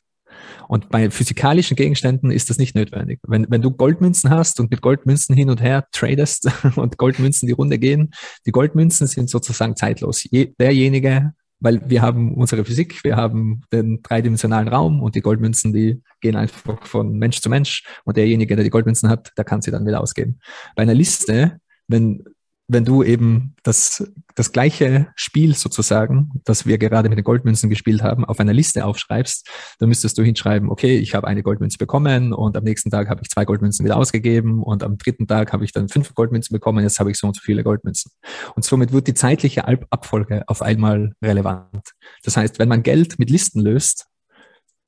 [0.68, 3.20] Und bei physikalischen Gegenständen ist das nicht notwendig.
[3.28, 7.54] Wenn, wenn du Goldmünzen hast und mit Goldmünzen hin und her tradest und Goldmünzen die
[7.54, 8.12] Runde gehen,
[8.46, 10.24] die Goldmünzen sind sozusagen zeitlos.
[10.30, 11.34] Je, derjenige,
[11.66, 16.36] weil wir haben unsere Physik, wir haben den dreidimensionalen Raum und die Goldmünzen, die gehen
[16.36, 19.86] einfach von Mensch zu Mensch und derjenige, der die Goldmünzen hat, der kann sie dann
[19.86, 20.40] wieder ausgeben.
[20.76, 22.24] Bei einer Liste, wenn
[22.68, 28.02] wenn du eben das, das gleiche Spiel sozusagen, das wir gerade mit den Goldmünzen gespielt
[28.02, 29.48] haben, auf einer Liste aufschreibst,
[29.80, 33.22] dann müsstest du hinschreiben, okay, ich habe eine Goldmünze bekommen und am nächsten Tag habe
[33.22, 36.84] ich zwei Goldmünzen wieder ausgegeben und am dritten Tag habe ich dann fünf Goldmünzen bekommen,
[36.84, 38.12] jetzt habe ich so und so viele Goldmünzen.
[38.56, 41.92] Und somit wird die zeitliche Abfolge auf einmal relevant.
[42.24, 44.08] Das heißt, wenn man Geld mit Listen löst,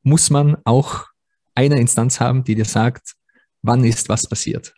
[0.02, 1.06] muss man auch
[1.54, 3.14] eine Instanz haben, die dir sagt,
[3.62, 4.74] wann ist was passiert.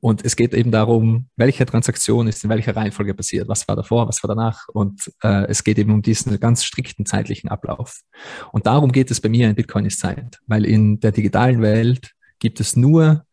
[0.00, 4.08] Und es geht eben darum, welche Transaktion ist in welcher Reihenfolge passiert, was war davor,
[4.08, 4.66] was war danach.
[4.68, 8.00] Und äh, es geht eben um diesen ganz strikten zeitlichen Ablauf.
[8.50, 12.12] Und darum geht es bei mir in Bitcoin ist Zeit, weil in der digitalen Welt
[12.38, 13.24] gibt es nur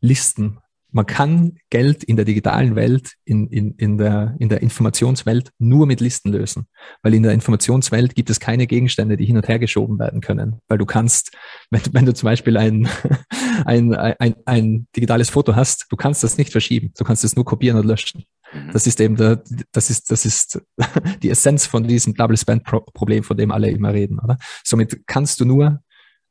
[0.00, 0.58] Listen
[0.94, 5.86] man kann Geld in der digitalen Welt, in, in, in, der, in der Informationswelt nur
[5.86, 6.68] mit Listen lösen.
[7.02, 10.60] Weil in der Informationswelt gibt es keine Gegenstände, die hin und her geschoben werden können.
[10.68, 11.36] Weil du kannst,
[11.70, 12.88] wenn, wenn du zum Beispiel ein,
[13.64, 16.92] ein, ein, ein digitales Foto hast, du kannst das nicht verschieben.
[16.96, 18.22] Du kannst es nur kopieren und löschen.
[18.52, 18.70] Mhm.
[18.72, 20.62] Das ist eben der, das ist, das ist
[21.24, 24.38] die Essenz von diesem Double Spend Problem, von dem alle immer reden, oder?
[24.62, 25.82] Somit kannst du nur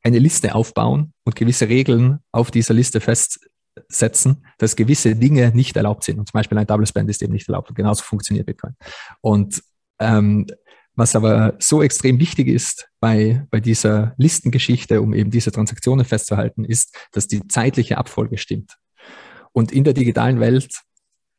[0.02, 3.40] eine Liste aufbauen und gewisse Regeln auf dieser Liste fest,
[3.88, 6.18] setzen, dass gewisse Dinge nicht erlaubt sind.
[6.18, 7.70] Und zum Beispiel ein Double Spend ist eben nicht erlaubt.
[7.70, 8.74] Und genauso funktioniert Bitcoin.
[9.20, 9.62] Und
[9.98, 10.46] ähm,
[10.96, 16.64] was aber so extrem wichtig ist bei, bei dieser Listengeschichte, um eben diese Transaktionen festzuhalten,
[16.64, 18.76] ist, dass die zeitliche Abfolge stimmt.
[19.52, 20.82] Und in der digitalen Welt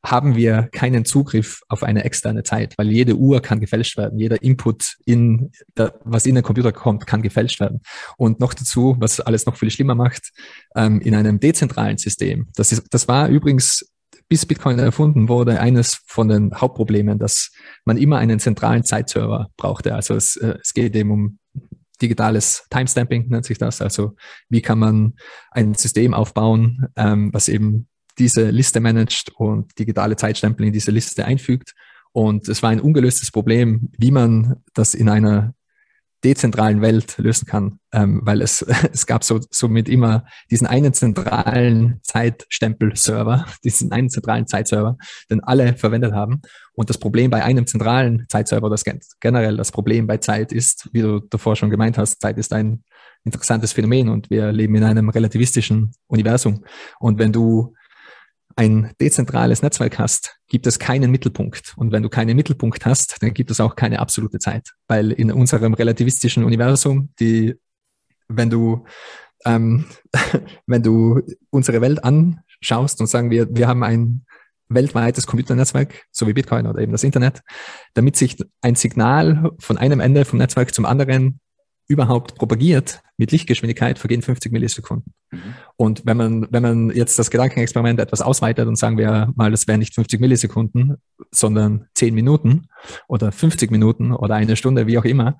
[0.06, 4.42] haben wir keinen Zugriff auf eine externe Zeit, weil jede Uhr kann gefälscht werden, jeder
[4.42, 7.82] Input in der, was in den Computer kommt, kann gefälscht werden.
[8.18, 10.32] Und noch dazu, was alles noch viel schlimmer macht,
[10.76, 12.48] ähm, in einem dezentralen System.
[12.56, 13.92] Das ist, das war übrigens
[14.28, 17.52] bis Bitcoin erfunden wurde, eines von den Hauptproblemen, dass
[17.84, 19.94] man immer einen zentralen Zeitserver brauchte.
[19.94, 21.40] Also es, äh, es geht eben um
[22.02, 23.82] digitales Timestamping nennt sich das.
[23.82, 24.16] Also
[24.50, 25.14] wie kann man
[25.52, 31.26] ein System aufbauen, ähm, was eben diese Liste managt und digitale Zeitstempel in diese Liste
[31.26, 31.74] einfügt.
[32.12, 35.54] Und es war ein ungelöstes Problem, wie man das in einer
[36.26, 42.00] dezentralen Welt lösen kann, ähm, weil es, es gab so, somit immer diesen einen zentralen
[42.02, 44.98] Zeitstempel-Server, diesen einen zentralen Zeitserver,
[45.30, 46.42] den alle verwendet haben.
[46.74, 48.84] Und das Problem bei einem zentralen Zeitserver, das
[49.20, 52.84] generell das Problem bei Zeit ist, wie du davor schon gemeint hast, Zeit ist ein
[53.24, 56.64] interessantes Phänomen und wir leben in einem relativistischen Universum.
[57.00, 57.74] Und wenn du
[58.56, 61.74] ein dezentrales Netzwerk hast, gibt es keinen Mittelpunkt.
[61.76, 64.72] Und wenn du keinen Mittelpunkt hast, dann gibt es auch keine absolute Zeit.
[64.88, 67.56] Weil in unserem relativistischen Universum, die,
[68.28, 68.86] wenn du,
[69.46, 69.86] ähm,
[70.68, 74.26] wenn du unsere Welt anschaust und sagen wir, wir haben ein
[74.70, 77.42] weltweites Computernetzwerk, so wie Bitcoin oder eben das Internet,
[77.94, 81.40] damit sich ein Signal von einem Ende vom Netzwerk zum anderen
[81.88, 85.14] überhaupt propagiert mit Lichtgeschwindigkeit, vergehen 50 Millisekunden.
[85.32, 85.40] Mhm.
[85.78, 89.68] Und wenn man, wenn man jetzt das Gedankenexperiment etwas ausweitet und sagen wir mal, das
[89.68, 90.96] wären nicht 50 Millisekunden,
[91.32, 92.68] sondern 10 Minuten
[93.08, 95.38] oder 50 Minuten oder eine Stunde, wie auch immer,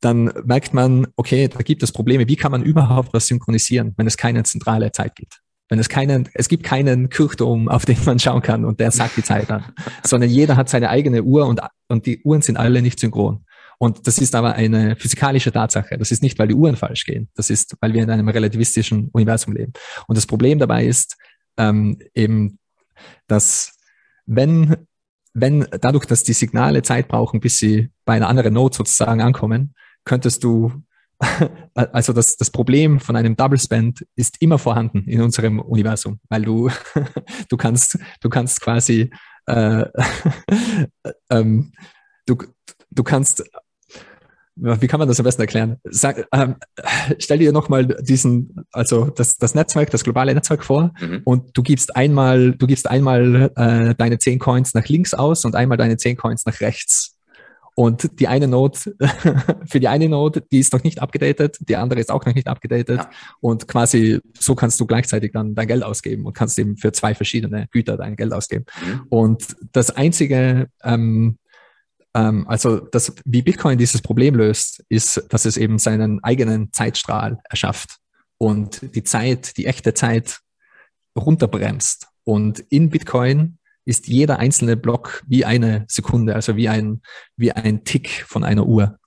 [0.00, 2.28] dann merkt man, okay, da gibt es Probleme.
[2.28, 5.40] Wie kann man überhaupt was synchronisieren, wenn es keine zentrale Zeit gibt?
[5.68, 9.16] Wenn es keinen, es gibt keinen Kirchturm, auf den man schauen kann und der sagt
[9.16, 9.64] die Zeit an,
[10.04, 13.44] sondern jeder hat seine eigene Uhr und, und die Uhren sind alle nicht synchron.
[13.82, 15.98] Und das ist aber eine physikalische Tatsache.
[15.98, 17.28] Das ist nicht, weil die Uhren falsch gehen.
[17.34, 19.72] Das ist, weil wir in einem relativistischen Universum leben.
[20.06, 21.16] Und das Problem dabei ist
[21.56, 22.60] ähm, eben,
[23.26, 23.76] dass
[24.24, 24.76] wenn,
[25.34, 29.74] wenn dadurch, dass die Signale Zeit brauchen, bis sie bei einer anderen Node sozusagen ankommen,
[30.04, 30.84] könntest du
[31.74, 36.42] also das, das Problem von einem Double Spend ist immer vorhanden in unserem Universum, weil
[36.42, 36.70] du,
[37.48, 39.10] du kannst, du kannst quasi,
[39.46, 39.84] äh,
[41.30, 41.72] ähm,
[42.26, 42.36] du,
[42.92, 43.42] du kannst
[44.62, 45.76] wie kann man das am besten erklären?
[45.84, 46.56] Sag, ähm,
[47.18, 51.22] stell dir nochmal diesen, also das, das Netzwerk, das globale Netzwerk vor mhm.
[51.24, 55.56] und du gibst einmal, du gibst einmal äh, deine 10 Coins nach links aus und
[55.56, 57.16] einmal deine 10 Coins nach rechts.
[57.74, 58.78] Und die eine Node,
[59.66, 62.46] für die eine Node, die ist noch nicht abgedatet, die andere ist auch noch nicht
[62.46, 62.98] abgedatet.
[62.98, 63.10] Ja.
[63.40, 67.14] Und quasi so kannst du gleichzeitig dann dein Geld ausgeben und kannst eben für zwei
[67.14, 68.66] verschiedene Güter dein Geld ausgeben.
[68.84, 69.06] Mhm.
[69.08, 71.38] Und das einzige, ähm,
[72.14, 77.40] ähm, also das, wie Bitcoin dieses Problem löst, ist, dass es eben seinen eigenen Zeitstrahl
[77.48, 77.98] erschafft
[78.38, 80.40] und die Zeit, die echte Zeit
[81.16, 82.08] runterbremst.
[82.24, 87.02] Und in Bitcoin ist jeder einzelne Block wie eine Sekunde, also wie ein,
[87.36, 88.98] wie ein Tick von einer Uhr.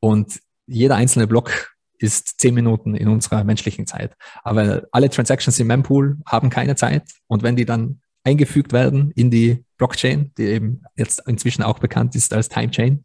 [0.00, 4.14] Und jeder einzelne Block ist zehn Minuten in unserer menschlichen Zeit.
[4.44, 7.04] Aber alle Transactions im Mempool haben keine Zeit.
[7.26, 12.14] Und wenn die dann eingefügt werden in die Blockchain, die eben jetzt inzwischen auch bekannt
[12.14, 13.04] ist als Time Chain,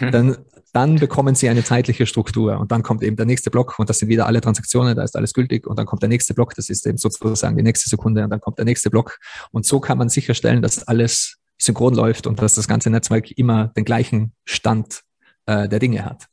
[0.00, 0.10] mhm.
[0.10, 0.36] dann,
[0.72, 3.98] dann bekommen sie eine zeitliche Struktur und dann kommt eben der nächste Block und das
[3.98, 6.68] sind wieder alle Transaktionen, da ist alles gültig und dann kommt der nächste Block, das
[6.70, 9.18] ist eben sozusagen die nächste Sekunde und dann kommt der nächste Block
[9.52, 13.68] und so kann man sicherstellen, dass alles synchron läuft und dass das ganze Netzwerk immer
[13.68, 15.02] den gleichen Stand
[15.46, 16.26] äh, der Dinge hat.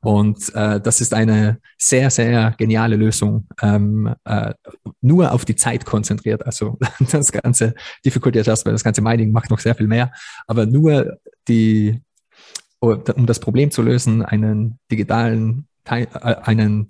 [0.00, 4.54] Und äh, das ist eine sehr, sehr geniale Lösung, ähm, äh,
[5.00, 6.44] nur auf die Zeit konzentriert.
[6.46, 6.78] Also
[7.12, 10.12] das ganze Difficulty Adjustment, das ganze Mining macht noch sehr viel mehr,
[10.46, 12.00] aber nur die,
[12.80, 16.88] um das Problem zu lösen, einen digitalen, äh, einen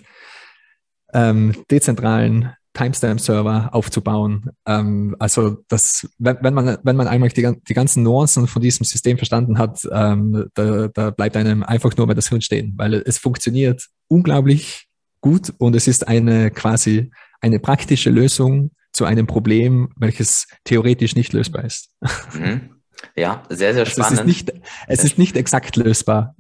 [1.13, 4.51] ähm, dezentralen Timestamp-Server aufzubauen.
[4.67, 8.85] Ähm, also das, wenn, wenn, man, wenn man einmal die, die ganzen Nuancen von diesem
[8.85, 12.95] System verstanden hat, ähm, da, da bleibt einem einfach nur mehr das Hirn stehen, weil
[12.95, 14.89] es funktioniert unglaublich
[15.21, 21.33] gut und es ist eine quasi eine praktische Lösung zu einem Problem, welches theoretisch nicht
[21.33, 21.95] lösbar ist.
[22.35, 22.80] Mhm.
[23.17, 24.13] Ja, sehr, sehr spannend.
[24.13, 24.53] Es, ist nicht,
[24.87, 26.35] es ist nicht exakt lösbar.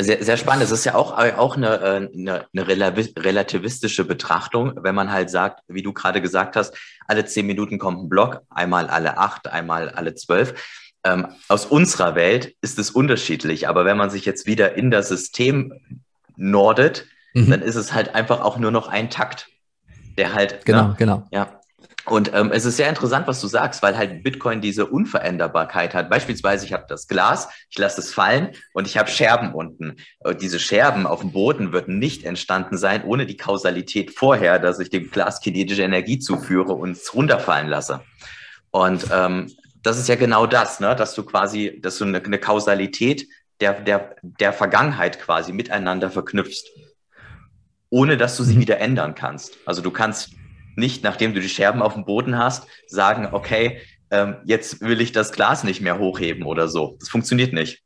[0.00, 0.64] Sehr, sehr spannend.
[0.64, 5.60] Es ist ja auch, auch eine, äh, eine, eine relativistische Betrachtung, wenn man halt sagt,
[5.68, 9.90] wie du gerade gesagt hast, alle zehn Minuten kommt ein Block, einmal alle acht, einmal
[9.90, 10.54] alle zwölf.
[11.04, 15.08] Ähm, aus unserer Welt ist es unterschiedlich, aber wenn man sich jetzt wieder in das
[15.08, 15.72] System
[16.36, 17.50] nordet, mhm.
[17.50, 19.48] dann ist es halt einfach auch nur noch ein Takt,
[20.16, 20.64] der halt.
[20.64, 21.28] Genau, ne, genau.
[21.30, 21.60] Ja,
[22.06, 26.10] und ähm, es ist sehr interessant, was du sagst, weil halt Bitcoin diese Unveränderbarkeit hat.
[26.10, 29.96] Beispielsweise, ich habe das Glas, ich lasse es fallen und ich habe Scherben unten.
[30.18, 34.78] Und diese Scherben auf dem Boden würden nicht entstanden sein ohne die Kausalität vorher, dass
[34.80, 38.02] ich dem Glas kinetische Energie zuführe und es runterfallen lasse.
[38.70, 39.50] Und ähm,
[39.82, 40.94] das ist ja genau das, ne?
[40.96, 43.26] dass du quasi, dass du eine, eine Kausalität
[43.60, 46.64] der, der, der Vergangenheit quasi miteinander verknüpfst,
[47.88, 48.60] ohne dass du sie mhm.
[48.60, 49.56] wieder ändern kannst.
[49.64, 50.32] Also du kannst
[50.76, 55.12] nicht, nachdem du die Scherben auf dem Boden hast, sagen, okay, ähm, jetzt will ich
[55.12, 56.96] das Glas nicht mehr hochheben oder so.
[57.00, 57.82] Das funktioniert nicht.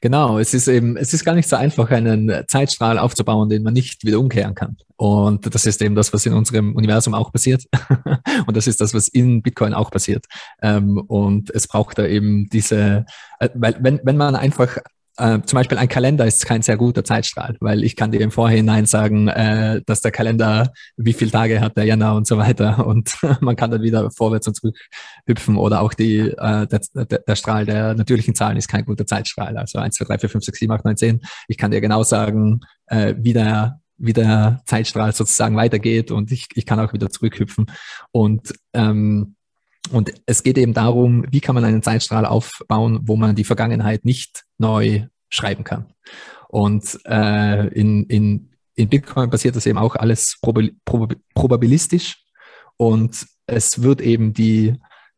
[0.00, 3.72] Genau, es ist eben, es ist gar nicht so einfach, einen Zeitstrahl aufzubauen, den man
[3.72, 4.76] nicht wieder umkehren kann.
[4.96, 7.64] Und das ist eben das, was in unserem Universum auch passiert.
[8.46, 10.26] und das ist das, was in Bitcoin auch passiert.
[10.62, 13.06] Ähm, und es braucht da eben diese,
[13.38, 14.78] äh, weil wenn, wenn man einfach
[15.20, 18.30] äh, zum Beispiel ein Kalender ist kein sehr guter Zeitstrahl, weil ich kann dir im
[18.30, 22.86] Vorhinein sagen, äh, dass der Kalender, wie viele Tage hat der Jänner und so weiter
[22.86, 24.78] und man kann dann wieder vorwärts und zurück
[25.26, 29.06] hüpfen oder auch die, äh, der, der, der Strahl der natürlichen Zahlen ist kein guter
[29.06, 31.20] Zeitstrahl, also 1, 2, 3, 4, 5, 6, 7, 8, 9, 10.
[31.48, 36.48] Ich kann dir genau sagen, äh, wie der wie der Zeitstrahl sozusagen weitergeht und ich,
[36.54, 37.66] ich kann auch wieder zurückhüpfen.
[38.12, 39.36] Und ähm,
[39.92, 44.04] und es geht eben darum, wie kann man einen Zeitstrahl aufbauen, wo man die Vergangenheit
[44.04, 45.86] nicht neu schreiben kann.
[46.48, 52.24] Und äh, in, in, in Bitcoin passiert das eben auch alles prob prob probabilistisch
[52.76, 54.74] und es wird eben die,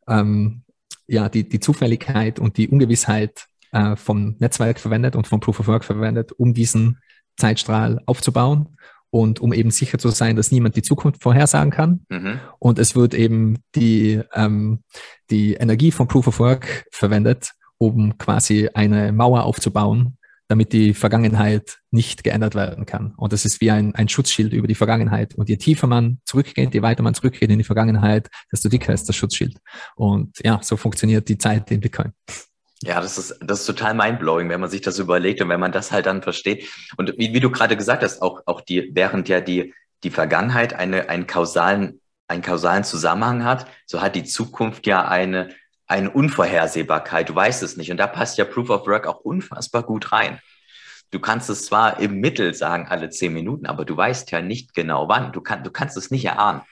[0.09, 0.63] ähm,
[1.07, 5.67] ja, die, die Zufälligkeit und die Ungewissheit äh, vom Netzwerk verwendet und vom Proof of
[5.69, 6.99] Work verwendet, um diesen
[7.37, 8.77] Zeitstrahl aufzubauen
[9.11, 12.07] und um eben sicher zu sein, dass niemand die Zukunft vorhersagen kann.
[12.09, 12.41] Mhm.
[12.59, 14.83] Und es wird eben die, ähm,
[15.31, 20.17] die Energie von Proof of Work verwendet, um quasi eine Mauer aufzubauen,
[20.49, 23.15] damit die Vergangenheit nicht geändert werden kann.
[23.17, 25.35] Und das ist wie ein, ein Schutzschild über die Vergangenheit.
[25.35, 29.09] Und je tiefer man zurückgeht, je weiter man zurückgeht in die Vergangenheit, desto dicker ist
[29.09, 29.57] das Schutzschild.
[29.97, 32.13] Und ja, so funktioniert die Zeit in Bitcoin.
[32.83, 35.73] Ja, das ist, das ist total mindblowing, wenn man sich das überlegt und wenn man
[35.73, 36.69] das halt dann versteht.
[36.97, 39.73] Und wie, wie du gerade gesagt hast, auch, auch die, während ja die,
[40.05, 45.49] die Vergangenheit eine, einen kausalen, einen kausalen Zusammenhang hat, so hat die Zukunft ja eine,
[45.93, 47.29] eine Unvorhersehbarkeit.
[47.29, 47.91] Du weißt es nicht.
[47.91, 50.41] Und da passt ja Proof of Work auch unfassbar gut rein.
[51.11, 54.75] Du kannst es zwar im Mittel sagen, alle zehn Minuten, aber du weißt ja nicht
[54.75, 55.33] genau wann.
[55.33, 56.63] Du, kann, du kannst es nicht erahnen.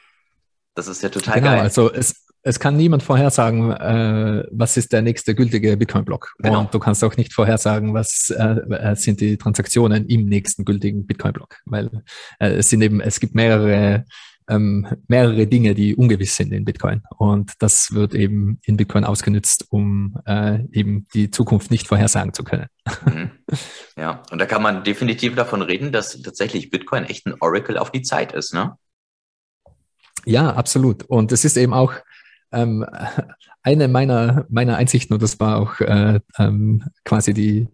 [0.75, 1.61] Das ist ja total genau, geil.
[1.61, 6.33] Also es, es kann niemand vorhersagen, äh, was ist der nächste gültige Bitcoin-Block.
[6.39, 6.61] Genau.
[6.61, 11.07] Und du kannst auch nicht vorhersagen, was äh, äh sind die Transaktionen im nächsten gültigen
[11.07, 11.59] Bitcoin-Block.
[11.67, 11.91] Weil
[12.39, 14.07] äh, es sind eben, es gibt mehrere,
[14.51, 17.03] ähm, mehrere Dinge, die ungewiss sind in Bitcoin.
[17.17, 22.45] Und das wird eben in Bitcoin ausgenutzt, um äh, eben die Zukunft nicht vorhersagen zu
[22.45, 22.67] können.
[23.07, 23.31] Mhm.
[23.97, 27.91] Ja, und da kann man definitiv davon reden, dass tatsächlich Bitcoin echt ein Oracle auf
[27.91, 28.77] die Zeit ist, ne?
[30.27, 31.05] Ja, absolut.
[31.05, 31.95] Und es ist eben auch,
[32.53, 32.85] ähm,
[33.63, 37.69] eine meiner, meiner Einsichten, und das war auch äh, ähm, quasi die,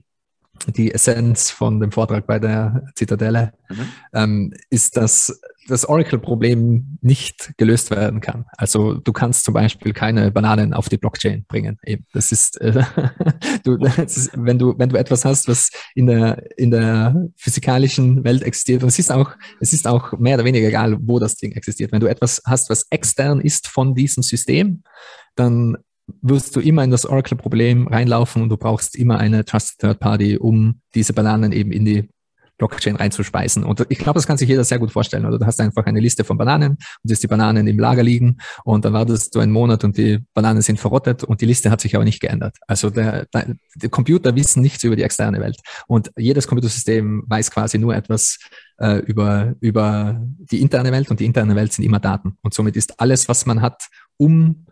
[0.69, 3.89] die Essenz von dem Vortrag bei der Zitadelle, mhm.
[4.13, 8.47] ähm, ist, dass das Oracle-Problem nicht gelöst werden kann.
[8.57, 11.79] Also du kannst zum Beispiel keine Bananen auf die Blockchain bringen.
[12.13, 12.85] Das ist, äh,
[13.65, 18.25] du, das ist, wenn du wenn du etwas hast, was in der in der physikalischen
[18.25, 21.37] Welt existiert, und es ist auch es ist auch mehr oder weniger egal, wo das
[21.37, 21.93] Ding existiert.
[21.93, 24.83] Wenn du etwas hast, was extern ist von diesem System,
[25.35, 25.77] dann
[26.23, 30.39] wirst du immer in das Oracle-Problem reinlaufen und du brauchst immer eine Trusted Third Party,
[30.39, 32.09] um diese Bananen eben in die
[32.59, 33.65] Blockchain reinzuspeisen.
[33.65, 35.27] Und ich glaube, das kann sich jeder sehr gut vorstellen.
[35.27, 38.39] Oder du hast einfach eine Liste von Bananen und jetzt die Bananen im Lager liegen
[38.65, 41.81] und dann wartest du einen Monat und die Bananen sind verrottet und die Liste hat
[41.81, 42.57] sich aber nicht geändert.
[42.67, 45.59] Also der, der, die Computer wissen nichts über die externe Welt.
[45.87, 48.39] Und jedes Computersystem weiß quasi nur etwas
[48.79, 52.37] äh, über, über die interne Welt und die interne Welt sind immer Daten.
[52.43, 54.66] Und somit ist alles, was man hat, um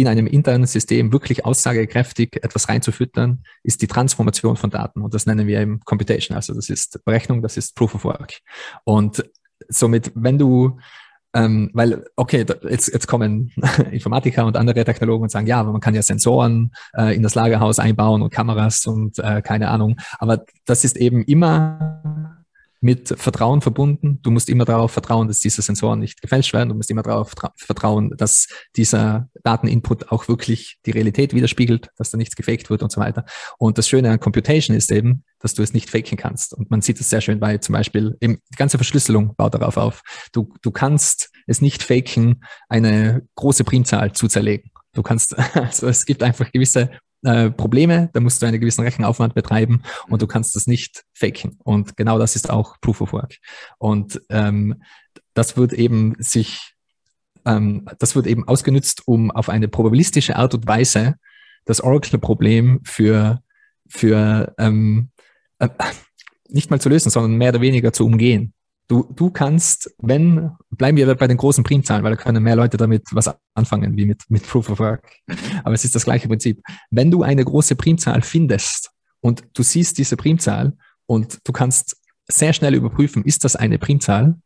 [0.00, 5.02] in einem internen System wirklich aussagekräftig etwas reinzufüttern, ist die Transformation von Daten.
[5.02, 6.36] Und das nennen wir eben Computation.
[6.36, 8.40] Also das ist Berechnung, das ist Proof of Work.
[8.84, 9.24] Und
[9.68, 10.78] somit, wenn du
[11.32, 13.52] ähm, weil, okay, jetzt, jetzt kommen
[13.92, 17.36] Informatiker und andere Technologen und sagen, ja, aber man kann ja Sensoren äh, in das
[17.36, 19.96] Lagerhaus einbauen und Kameras und äh, keine Ahnung.
[20.18, 22.39] Aber das ist eben immer
[22.80, 24.20] mit Vertrauen verbunden.
[24.22, 26.70] Du musst immer darauf vertrauen, dass diese Sensoren nicht gefälscht werden.
[26.70, 32.16] Du musst immer darauf vertrauen, dass dieser Dateninput auch wirklich die Realität widerspiegelt, dass da
[32.16, 33.26] nichts gefaked wird und so weiter.
[33.58, 36.54] Und das Schöne an Computation ist eben, dass du es nicht faken kannst.
[36.54, 39.76] Und man sieht es sehr schön bei zum Beispiel, eben die ganze Verschlüsselung baut darauf
[39.76, 40.02] auf.
[40.32, 44.70] Du, du kannst es nicht faken, eine große Primzahl zu zerlegen.
[44.94, 46.90] Du kannst, also es gibt einfach gewisse
[47.22, 51.58] äh, Probleme, da musst du einen gewissen Rechenaufwand betreiben und du kannst das nicht faken.
[51.64, 53.36] Und genau das ist auch Proof of Work.
[53.78, 54.82] Und ähm,
[55.34, 56.74] das wird eben sich,
[57.44, 61.16] ähm, das wird eben ausgenutzt, um auf eine probabilistische Art und Weise
[61.66, 63.42] das Oracle-Problem für,
[63.88, 65.10] für ähm,
[65.58, 65.68] äh,
[66.48, 68.54] nicht mal zu lösen, sondern mehr oder weniger zu umgehen.
[68.90, 72.76] Du, du kannst, wenn, bleiben wir bei den großen Primzahlen, weil da können mehr Leute
[72.76, 75.12] damit was anfangen, wie mit, mit Proof of Work.
[75.62, 76.60] Aber es ist das gleiche Prinzip.
[76.90, 80.76] Wenn du eine große Primzahl findest und du siehst diese Primzahl
[81.06, 84.40] und du kannst sehr schnell überprüfen, ist das eine Primzahl,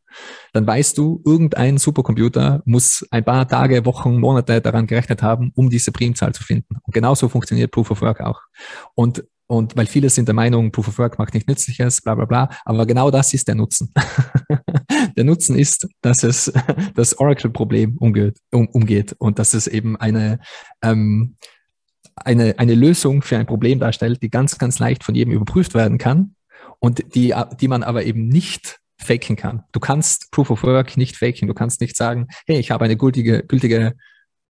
[0.52, 5.70] dann weißt du, irgendein Supercomputer muss ein paar Tage, Wochen, Monate daran gerechnet haben, um
[5.70, 6.76] diese Primzahl zu finden.
[6.82, 8.42] Und genauso funktioniert Proof of Work auch.
[8.94, 12.24] Und und weil viele sind der Meinung, Proof of Work macht nicht Nützliches, bla bla
[12.24, 12.50] bla.
[12.64, 13.92] Aber genau das ist der Nutzen.
[15.16, 16.52] der Nutzen ist, dass es
[16.94, 20.38] das Oracle-Problem umgeht, um, umgeht und dass es eben eine,
[20.82, 21.36] ähm,
[22.16, 25.98] eine, eine Lösung für ein Problem darstellt, die ganz, ganz leicht von jedem überprüft werden
[25.98, 26.36] kann
[26.78, 29.64] und die, die man aber eben nicht faken kann.
[29.72, 31.48] Du kannst Proof of Work nicht faken.
[31.48, 33.94] Du kannst nicht sagen, hey, ich habe eine gültige, gültige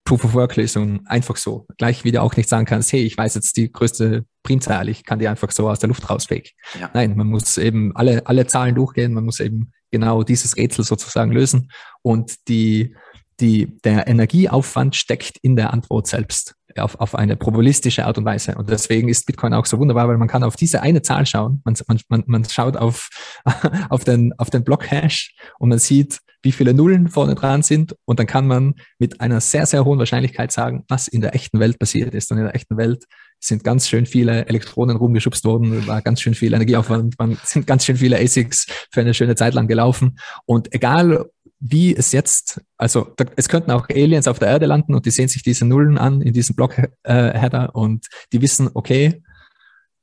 [0.06, 1.66] Proof-of-Work-Lösung einfach so.
[1.78, 5.06] Gleich wie du auch nicht sagen kannst, hey, ich weiß jetzt die größte Primzahl, ich
[5.06, 6.52] kann die einfach so aus der Luft raus fake.
[6.80, 6.90] Ja.
[6.94, 11.32] Nein, man muss eben alle, alle Zahlen durchgehen, man muss eben genau dieses Rätsel sozusagen
[11.32, 12.96] lösen und die,
[13.40, 18.56] die, der Energieaufwand steckt in der Antwort selbst auf, auf eine probabilistische Art und Weise.
[18.56, 21.62] Und deswegen ist Bitcoin auch so wunderbar, weil man kann auf diese eine Zahl schauen.
[21.66, 21.76] Man,
[22.10, 23.10] man, man schaut auf,
[23.90, 27.96] auf den, auf den Block-Hash und man sieht, wie viele Nullen vorne dran sind.
[28.06, 31.60] Und dann kann man mit einer sehr, sehr hohen Wahrscheinlichkeit sagen, was in der echten
[31.60, 32.32] Welt passiert ist.
[32.32, 33.06] Und in der echten Welt
[33.46, 37.86] sind ganz schön viele Elektronen rumgeschubst worden, war ganz schön viel Energieaufwand, man sind ganz
[37.86, 40.18] schön viele ASICs für eine schöne Zeit lang gelaufen.
[40.46, 41.26] Und egal,
[41.60, 45.30] wie es jetzt, also es könnten auch Aliens auf der Erde landen und die sehen
[45.30, 49.22] sich diese Nullen an in diesem Block-Header äh, und die wissen, okay,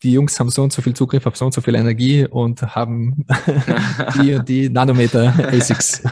[0.03, 2.63] die Jungs haben so und so viel Zugriff auf so und so viel Energie und
[2.75, 3.27] haben
[4.15, 6.03] die und die Nanometer ASICs.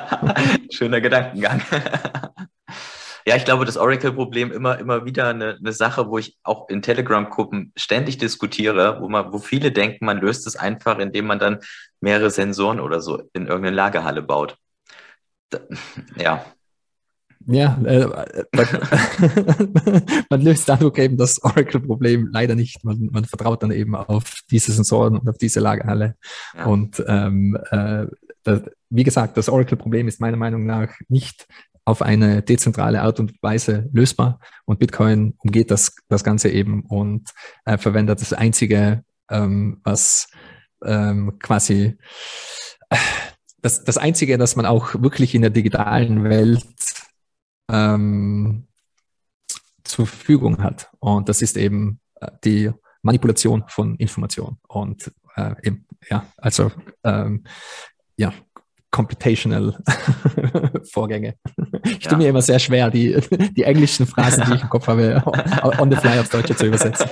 [0.70, 1.62] Schöner Gedankengang.
[3.26, 6.82] Ja, ich glaube, das Oracle-Problem immer, immer wieder eine, eine Sache, wo ich auch in
[6.82, 11.60] Telegram-Gruppen ständig diskutiere, wo man, wo viele denken, man löst es einfach, indem man dann
[12.00, 14.56] mehrere Sensoren oder so in irgendeine Lagerhalle baut.
[15.50, 15.60] Da,
[16.16, 16.44] ja,
[17.46, 18.06] ja, äh,
[18.52, 18.66] man,
[20.30, 22.84] man, löst dadurch eben das Oracle-Problem leider nicht.
[22.84, 26.16] Man, man, vertraut dann eben auf diese Sensoren und auf diese Lagerhalle.
[26.56, 26.66] Ja.
[26.66, 28.06] Und ähm, äh,
[28.44, 31.46] das, wie gesagt, das Oracle-Problem ist meiner Meinung nach nicht
[31.84, 34.38] auf eine dezentrale Art und Weise lösbar.
[34.64, 37.30] Und Bitcoin umgeht das, das Ganze eben und
[37.64, 40.28] äh, verwendet das einzige, ähm, was
[40.84, 41.96] ähm, quasi
[43.62, 46.64] das, das einzige, das man auch wirklich in der digitalen Welt
[47.70, 48.66] ähm,
[49.84, 50.90] zur Verfügung hat.
[51.00, 52.70] Und das ist eben äh, die
[53.02, 54.58] Manipulation von Information.
[54.68, 56.70] Und äh, eben, ja, also
[57.04, 57.44] ähm,
[58.16, 58.32] ja,
[58.90, 59.82] computational
[60.92, 61.36] Vorgänge.
[62.02, 62.10] Ich ja.
[62.10, 63.16] tue mir immer sehr schwer, die,
[63.56, 65.22] die englischen Phrasen, die ich im Kopf habe,
[65.78, 67.08] on the fly aufs Deutsche zu übersetzen.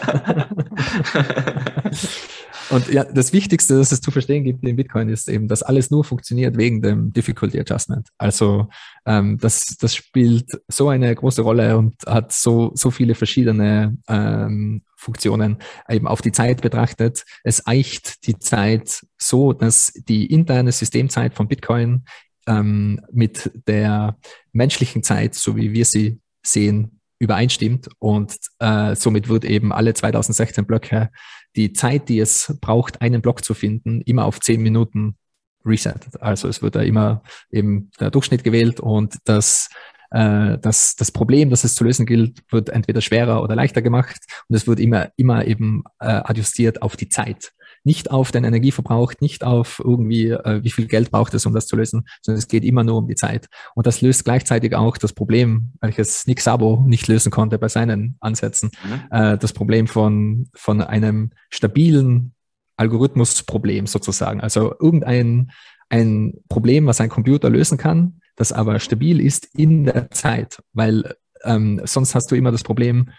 [2.71, 5.91] Und ja, das Wichtigste, das es zu verstehen gibt in Bitcoin, ist eben, dass alles
[5.91, 8.09] nur funktioniert wegen dem Difficulty Adjustment.
[8.17, 8.69] Also
[9.07, 14.83] ähm, das, das spielt so eine große Rolle und hat so, so viele verschiedene ähm,
[14.97, 15.59] Funktionen
[15.89, 17.25] eben auf die Zeit betrachtet.
[17.43, 22.05] Es eicht die Zeit so, dass die interne Systemzeit von Bitcoin
[22.47, 24.17] ähm, mit der
[24.53, 27.89] menschlichen Zeit, so wie wir sie sehen, übereinstimmt.
[27.99, 31.11] Und äh, somit wird eben alle 2016 Blöcke
[31.57, 35.17] die Zeit, die es braucht, einen Block zu finden, immer auf zehn Minuten
[35.65, 36.21] resettet.
[36.23, 39.69] Also es wird da immer eben der Durchschnitt gewählt und das
[40.11, 44.21] äh, das, das Problem, das es zu lösen gilt, wird entweder schwerer oder leichter gemacht.
[44.49, 47.53] Und es wird immer, immer eben äh, adjustiert auf die Zeit
[47.85, 51.67] nicht auf den Energieverbrauch, nicht auf irgendwie, äh, wie viel Geld braucht es, um das
[51.67, 53.49] zu lösen, sondern es geht immer nur um die Zeit.
[53.75, 58.17] Und das löst gleichzeitig auch das Problem, welches Nick Sabo nicht lösen konnte bei seinen
[58.21, 59.03] Ansätzen, mhm.
[59.11, 62.35] äh, das Problem von, von einem stabilen
[62.77, 64.41] Algorithmusproblem sozusagen.
[64.41, 65.51] Also irgendein
[65.91, 71.15] ein Problem, was ein Computer lösen kann, das aber stabil ist in der Zeit, weil
[71.45, 73.11] ähm, sonst hast du immer das Problem,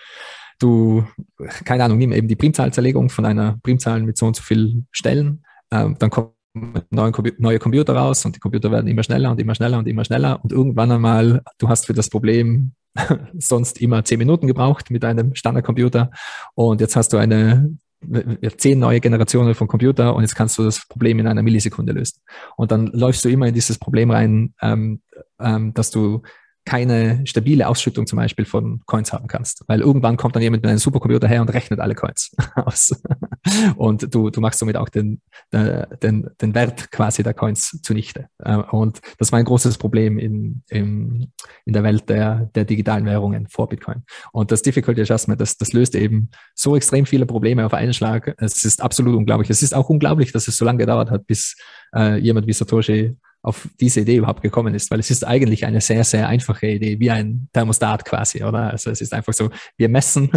[0.61, 1.05] du,
[1.65, 5.43] keine Ahnung, nimm eben die Primzahlzerlegung von einer Primzahl mit so und so vielen Stellen,
[5.71, 9.55] ähm, dann kommen neue, neue Computer raus und die Computer werden immer schneller und immer
[9.55, 10.43] schneller und immer schneller.
[10.43, 12.73] Und irgendwann einmal, du hast für das Problem
[13.37, 16.11] sonst immer zehn Minuten gebraucht mit einem Standardcomputer.
[16.55, 17.77] Und jetzt hast du eine
[18.57, 22.19] zehn neue Generationen von Computer und jetzt kannst du das Problem in einer Millisekunde lösen.
[22.57, 25.01] Und dann läufst du immer in dieses Problem rein, ähm,
[25.39, 26.23] ähm, dass du
[26.65, 29.63] keine stabile Ausschüttung zum Beispiel von Coins haben kannst.
[29.67, 32.91] Weil irgendwann kommt dann jemand mit einem Supercomputer her und rechnet alle Coins aus.
[33.75, 38.27] und du, du machst somit auch den, den, den Wert quasi der Coins zunichte.
[38.39, 41.31] Äh, und das war ein großes Problem in, in,
[41.65, 44.03] in der Welt der, der digitalen Währungen vor Bitcoin.
[44.31, 48.35] Und das Difficulty Adjustment, das, das löst eben so extrem viele Probleme auf einen Schlag.
[48.37, 49.49] Es ist absolut unglaublich.
[49.49, 51.55] Es ist auch unglaublich, dass es so lange gedauert hat, bis
[51.95, 55.81] äh, jemand wie Satoshi auf diese Idee überhaupt gekommen ist, weil es ist eigentlich eine
[55.81, 58.71] sehr, sehr einfache Idee, wie ein Thermostat quasi, oder?
[58.71, 60.29] Also es ist einfach so, wir messen,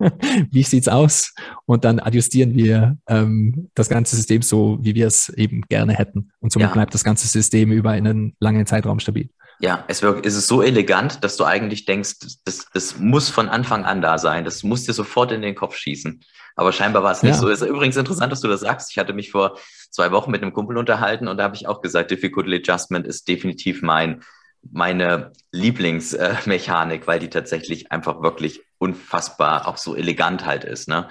[0.50, 1.34] wie sieht's aus
[1.66, 6.30] und dann adjustieren wir ähm, das ganze System so, wie wir es eben gerne hätten.
[6.40, 6.72] Und somit ja.
[6.74, 9.30] bleibt das ganze System über einen langen Zeitraum stabil.
[9.64, 14.02] Ja, es, ist so elegant, dass du eigentlich denkst, das, das muss von Anfang an
[14.02, 14.44] da sein.
[14.44, 16.20] Das muss dir sofort in den Kopf schießen.
[16.54, 17.40] Aber scheinbar war es nicht ja.
[17.40, 17.48] so.
[17.48, 18.90] Es ist übrigens interessant, dass du das sagst.
[18.90, 19.58] Ich hatte mich vor
[19.90, 23.26] zwei Wochen mit einem Kumpel unterhalten und da habe ich auch gesagt, Difficulty Adjustment ist
[23.26, 24.22] definitiv mein,
[24.70, 30.88] meine Lieblingsmechanik, weil die tatsächlich einfach wirklich unfassbar auch so elegant halt ist.
[30.88, 31.08] Ne?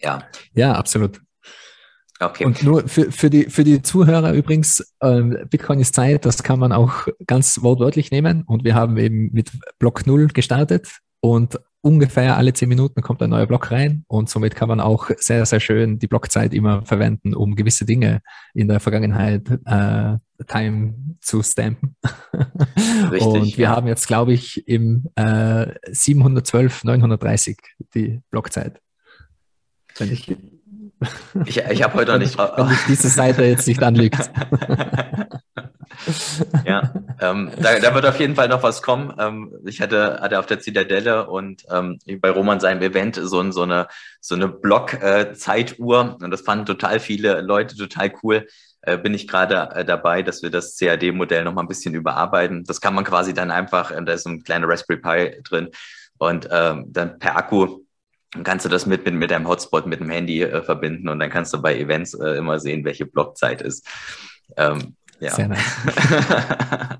[0.00, 0.20] Ja.
[0.54, 1.20] Ja, absolut.
[2.20, 2.44] Okay.
[2.44, 6.58] Und nur für, für, die, für die Zuhörer übrigens, ähm, Bitcoin ist Zeit, das kann
[6.58, 8.42] man auch ganz wortwörtlich nehmen.
[8.42, 13.30] Und wir haben eben mit Block 0 gestartet und ungefähr alle zehn Minuten kommt ein
[13.30, 17.34] neuer Block rein und somit kann man auch sehr, sehr schön die Blockzeit immer verwenden,
[17.34, 18.20] um gewisse Dinge
[18.52, 20.16] in der Vergangenheit äh,
[20.46, 21.96] Time zu stampen.
[23.10, 23.76] Richtig, und wir ja.
[23.76, 27.58] haben jetzt, glaube ich, im äh, 712, 930
[27.94, 28.80] die Blockzeit.
[29.96, 30.36] Wenn ich
[31.46, 32.52] ich, ich habe heute noch nicht drauf.
[32.56, 34.30] Wenn dich diese Seite jetzt nicht anlügt.
[36.64, 39.12] ja, ähm, da, da, wird auf jeden Fall noch was kommen.
[39.18, 43.62] Ähm, ich hatte, hatte auf der Zitadelle und ähm, bei Roman seinem Event so, so
[43.62, 43.88] eine,
[44.20, 48.46] so eine Block-Zeituhr äh, und das fanden total viele Leute total cool.
[48.82, 52.64] Äh, bin ich gerade äh, dabei, dass wir das CAD-Modell noch mal ein bisschen überarbeiten.
[52.64, 55.68] Das kann man quasi dann einfach, äh, da ist so ein kleiner Raspberry Pi drin
[56.18, 57.80] und ähm, dann per Akku
[58.32, 61.18] dann kannst du das mit, mit, mit deinem Hotspot, mit dem Handy äh, verbinden und
[61.18, 63.86] dann kannst du bei Events äh, immer sehen, welche Blockzeit ist.
[64.56, 65.30] Ähm, ja.
[65.30, 65.76] Sehr nice.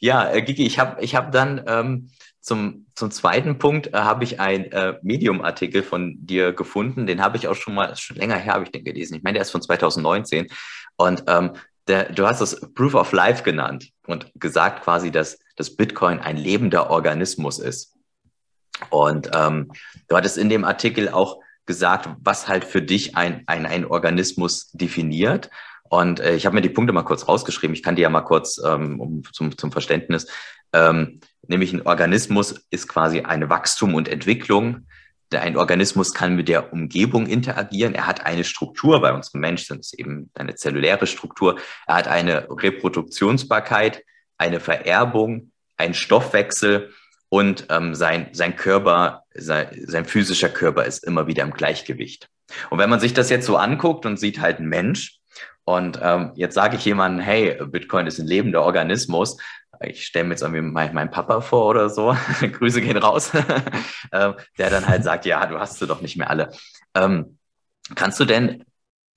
[0.00, 4.24] ja, äh, Gigi, ich habe ich hab dann ähm, zum, zum zweiten Punkt äh, habe
[4.24, 7.06] ich einen äh, Medium-Artikel von dir gefunden.
[7.06, 9.14] Den habe ich auch schon mal, schon länger her habe ich den gelesen.
[9.14, 10.48] Ich meine, der ist von 2019.
[10.96, 11.52] Und ähm,
[11.86, 16.36] der, du hast das Proof of Life genannt und gesagt quasi, dass, dass Bitcoin ein
[16.36, 17.97] lebender Organismus ist.
[18.90, 19.70] Und ähm,
[20.08, 24.70] du hattest in dem Artikel auch gesagt, was halt für dich ein, ein, ein Organismus
[24.72, 25.50] definiert.
[25.88, 27.74] Und äh, ich habe mir die Punkte mal kurz rausgeschrieben.
[27.74, 30.26] Ich kann die ja mal kurz ähm, um, zum, zum Verständnis.
[30.72, 34.86] Ähm, nämlich ein Organismus ist quasi eine Wachstum und Entwicklung.
[35.32, 37.94] Ein Organismus kann mit der Umgebung interagieren.
[37.94, 39.00] Er hat eine Struktur.
[39.00, 41.58] Bei uns Menschen ist eben eine zelluläre Struktur.
[41.86, 44.02] Er hat eine Reproduktionsbarkeit,
[44.38, 46.92] eine Vererbung, einen Stoffwechsel
[47.28, 52.28] und ähm, sein, sein Körper, sein, sein physischer Körper ist immer wieder im Gleichgewicht.
[52.70, 55.18] Und wenn man sich das jetzt so anguckt und sieht halt ein Mensch
[55.64, 59.36] und ähm, jetzt sage ich jemandem, hey, Bitcoin ist ein lebender Organismus,
[59.80, 63.30] ich stelle mir jetzt irgendwie meinen mein Papa vor oder so, Grüße gehen raus,
[64.12, 66.50] ähm, der dann halt sagt, ja, du hast sie doch nicht mehr alle.
[66.94, 67.38] Ähm,
[67.94, 68.64] Kannst du denn,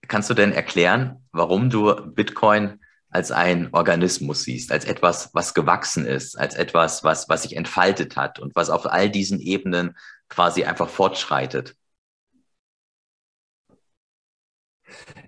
[0.08, 2.80] kannst du denn erklären, warum du Bitcoin
[3.12, 8.16] als ein Organismus siehst, als etwas, was gewachsen ist, als etwas, was, was sich entfaltet
[8.16, 9.96] hat und was auf all diesen Ebenen
[10.30, 11.76] quasi einfach fortschreitet?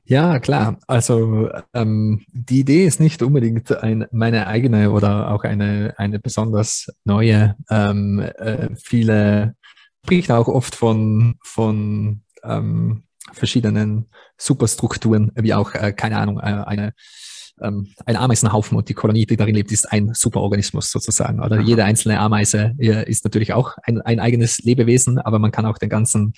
[0.06, 0.80] Ja, klar.
[0.88, 6.88] Also ähm, die Idee ist nicht unbedingt ein, meine eigene oder auch eine, eine besonders
[7.06, 7.56] neue.
[7.70, 9.56] Ähm, äh, viele
[10.04, 16.94] spricht auch oft von, von ähm, verschiedenen Superstrukturen, wie auch, äh, keine Ahnung, äh, eine
[17.62, 21.41] ähm, ein Ameisenhaufen und die Kolonie, die darin lebt, ist ein Superorganismus sozusagen.
[21.41, 25.78] Oder jede einzelne Ameise ist natürlich auch ein, ein eigenes Lebewesen, aber man kann auch
[25.78, 26.34] den ganzen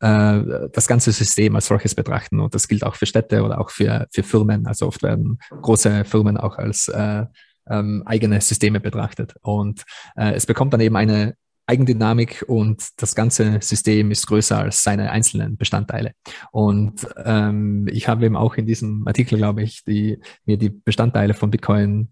[0.00, 2.40] äh, das ganze System als solches betrachten.
[2.40, 4.66] Und das gilt auch für Städte oder auch für, für Firmen.
[4.66, 7.26] Also oft werden große Firmen auch als äh,
[7.68, 9.34] ähm, eigene Systeme betrachtet.
[9.42, 9.82] Und
[10.16, 11.34] äh, es bekommt dann eben eine
[11.70, 16.12] Eigendynamik und das ganze System ist größer als seine einzelnen Bestandteile.
[16.50, 21.34] Und ähm, ich habe eben auch in diesem Artikel, glaube ich, die, mir die Bestandteile
[21.34, 22.10] von Bitcoin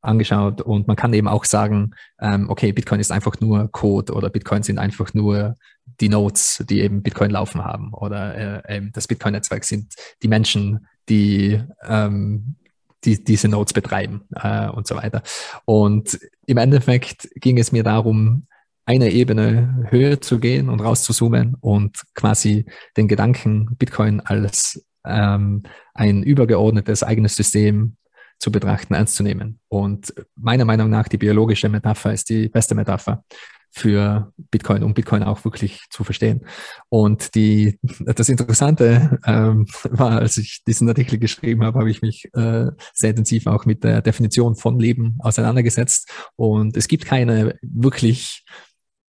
[0.00, 4.30] angeschaut und man kann eben auch sagen, ähm, okay, Bitcoin ist einfach nur Code oder
[4.30, 5.56] Bitcoin sind einfach nur
[6.00, 11.60] die Nodes, die eben Bitcoin laufen haben oder äh, das Bitcoin-Netzwerk sind die Menschen, die
[11.86, 12.56] ähm,
[13.04, 15.22] die diese Nodes betreiben äh, und so weiter.
[15.64, 18.46] Und im Endeffekt ging es mir darum,
[18.88, 22.64] eine Ebene höher zu gehen und rauszuzoomen und quasi
[22.96, 25.62] den Gedanken Bitcoin als ähm,
[25.92, 27.96] ein übergeordnetes eigenes System
[28.38, 29.60] zu betrachten, ernst zu nehmen.
[29.68, 33.24] Und meiner Meinung nach die biologische Metapher ist die beste Metapher
[33.70, 36.46] für Bitcoin, um Bitcoin auch wirklich zu verstehen.
[36.88, 42.30] Und die, das Interessante ähm, war, als ich diesen Artikel geschrieben habe, habe ich mich
[42.32, 46.10] äh, sehr intensiv auch mit der Definition von Leben auseinandergesetzt.
[46.36, 48.46] Und es gibt keine wirklich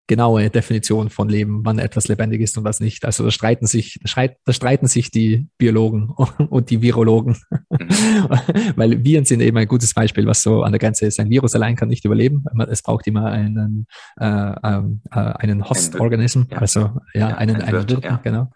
[0.09, 3.05] genaue Definition von Leben, wann etwas lebendig ist und was nicht.
[3.05, 6.11] Also da streiten sich, da streiten sich die Biologen
[6.51, 7.79] und die Virologen, mhm.
[8.77, 11.21] weil Viren sind eben ein gutes Beispiel, was so an der Grenze ist.
[11.21, 12.45] Ein Virus allein kann nicht überleben.
[12.69, 13.87] Es braucht immer einen,
[14.19, 14.27] äh,
[14.65, 16.81] ähm, äh, einen Host-Organism, also
[17.15, 18.21] ja, ja einen, ein einen Wirt, ja.
[18.23, 18.51] genau.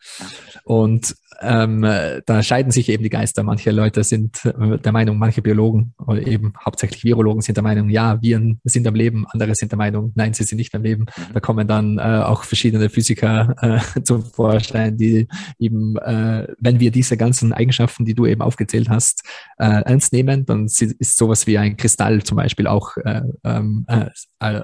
[0.64, 1.82] Und ähm,
[2.26, 3.43] da scheiden sich eben die Geister.
[3.43, 7.88] Manche Leute sind äh, der Meinung, manche Biologen oder eben hauptsächlich Virologen sind der Meinung,
[7.88, 9.26] ja, Viren sind am Leben.
[9.30, 11.07] Andere sind der Meinung, nein, sie sind nicht am Leben.
[11.32, 15.28] Da kommen dann äh, auch verschiedene Physiker äh, zum Vorschein, die
[15.59, 19.22] eben, äh, wenn wir diese ganzen Eigenschaften, die du eben aufgezählt hast,
[19.59, 24.07] äh, ernst nehmen, dann ist sowas wie ein Kristall zum Beispiel auch äh, ähm, äh,
[24.40, 24.62] äh,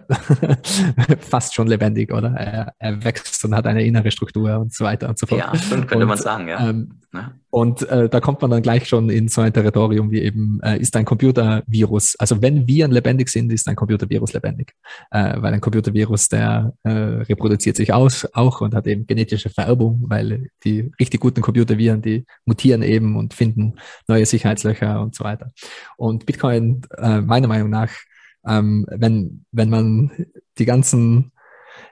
[1.20, 2.31] fast schon lebendig, oder?
[2.31, 5.41] Er, er, wächst und hat eine innere Struktur und so weiter und so fort.
[5.41, 6.68] Ja, stimmt, könnte und, man sagen, ja.
[6.69, 7.33] Ähm, ja.
[7.51, 10.79] Und äh, da kommt man dann gleich schon in so ein Territorium wie eben, äh,
[10.79, 12.16] ist ein Computervirus.
[12.16, 14.75] Also wenn Viren lebendig sind, ist ein Computervirus lebendig.
[15.11, 20.05] Äh, weil ein Computervirus, der äh, reproduziert sich aus, auch und hat eben genetische Vererbung,
[20.07, 25.53] weil die richtig guten Computerviren, die mutieren eben und finden neue Sicherheitslöcher und so weiter.
[25.97, 27.91] Und Bitcoin, äh, meiner Meinung nach,
[28.47, 30.11] ähm, wenn, wenn man
[30.59, 31.33] die ganzen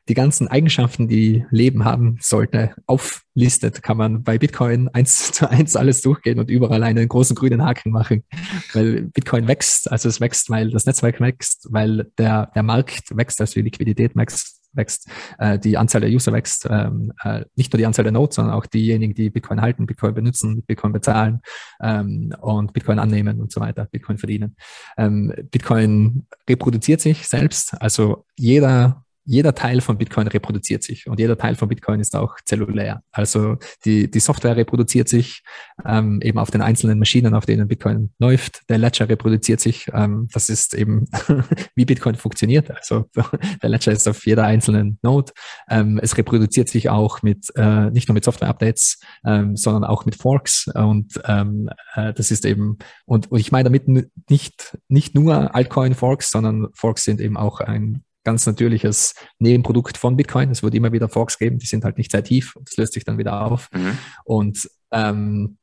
[0.08, 5.76] die ganzen Eigenschaften, die Leben haben sollte, auflistet, kann man bei Bitcoin eins zu eins
[5.76, 8.24] alles durchgehen und überall einen großen grünen Haken machen.
[8.72, 13.40] Weil Bitcoin wächst, also es wächst, weil das Netzwerk wächst, weil der, der Markt wächst,
[13.40, 17.78] also die Liquidität wächst, wächst, äh, die Anzahl der User wächst, ähm, äh, nicht nur
[17.78, 21.40] die Anzahl der Nodes, sondern auch diejenigen, die Bitcoin halten, Bitcoin benutzen, Bitcoin bezahlen
[21.80, 24.56] ähm, und Bitcoin annehmen und so weiter, Bitcoin verdienen.
[24.96, 31.36] Ähm, Bitcoin reproduziert sich selbst, also jeder jeder Teil von Bitcoin reproduziert sich und jeder
[31.36, 33.02] Teil von Bitcoin ist auch zellulär.
[33.10, 35.42] Also die, die Software reproduziert sich
[35.84, 38.62] ähm, eben auf den einzelnen Maschinen, auf denen Bitcoin läuft.
[38.68, 39.88] Der Ledger reproduziert sich.
[39.92, 41.06] Ähm, das ist eben,
[41.74, 42.70] wie Bitcoin funktioniert.
[42.70, 43.06] Also
[43.62, 45.32] der Ledger ist auf jeder einzelnen Node.
[45.68, 50.14] Ähm, es reproduziert sich auch mit, äh, nicht nur mit Software-Updates, ähm, sondern auch mit
[50.14, 50.68] Forks.
[50.72, 53.88] Und ähm, äh, das ist eben, und, und ich meine damit
[54.30, 60.50] nicht, nicht nur Altcoin-Forks, sondern Forks sind eben auch ein ganz natürliches Nebenprodukt von Bitcoin.
[60.50, 62.92] Es wird immer wieder Forks geben, die sind halt nicht sehr tief und das löst
[62.92, 63.68] sich dann wieder auf.
[63.72, 63.98] Mhm.
[64.24, 65.58] Und ähm,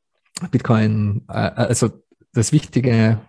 [0.50, 1.90] Bitcoin, äh, also
[2.32, 3.20] das Wichtige,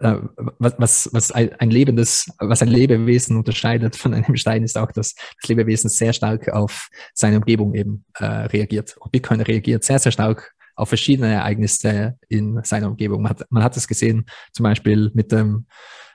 [0.00, 0.16] äh,
[0.58, 5.14] was, was, was ein lebendes, was ein Lebewesen unterscheidet von einem Stein, ist auch, dass
[5.14, 8.96] das Lebewesen sehr stark auf seine Umgebung eben äh, reagiert.
[8.98, 13.22] Und Bitcoin reagiert sehr, sehr stark auf verschiedene Ereignisse in seiner Umgebung.
[13.22, 15.66] Man hat, man hat es gesehen, zum Beispiel mit dem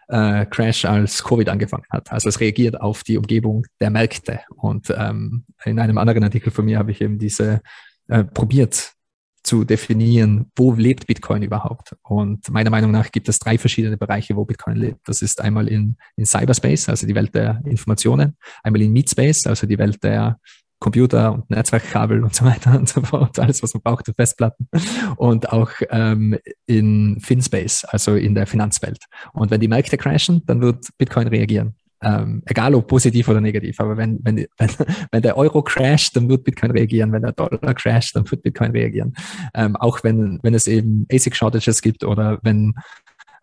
[0.10, 2.12] äh, Crash, als Covid angefangen hat.
[2.12, 4.42] Also es reagiert auf die Umgebung der Märkte.
[4.56, 7.62] Und ähm, in einem anderen Artikel von mir habe ich eben diese
[8.08, 8.94] äh, probiert
[9.44, 11.96] zu definieren, wo lebt Bitcoin überhaupt.
[12.04, 15.08] Und meiner Meinung nach gibt es drei verschiedene Bereiche, wo Bitcoin lebt.
[15.08, 19.66] Das ist einmal in, in Cyberspace, also die Welt der Informationen, einmal in Meatspace, also
[19.66, 20.40] die Welt der
[20.80, 24.68] Computer und Netzwerkkabel und so weiter und so fort, alles, was man braucht, für Festplatten
[25.18, 29.04] und auch ähm, in FinSpace, also in der Finanzwelt.
[29.34, 31.76] Und wenn die Märkte crashen, dann wird Bitcoin reagieren.
[32.02, 34.70] Ähm, egal ob positiv oder negativ, aber wenn, wenn, wenn,
[35.12, 37.12] wenn der Euro crasht, dann wird Bitcoin reagieren.
[37.12, 39.14] Wenn der Dollar crasht, dann wird Bitcoin reagieren.
[39.54, 42.74] Ähm, auch wenn, wenn es eben ASIC-Shortages gibt oder wenn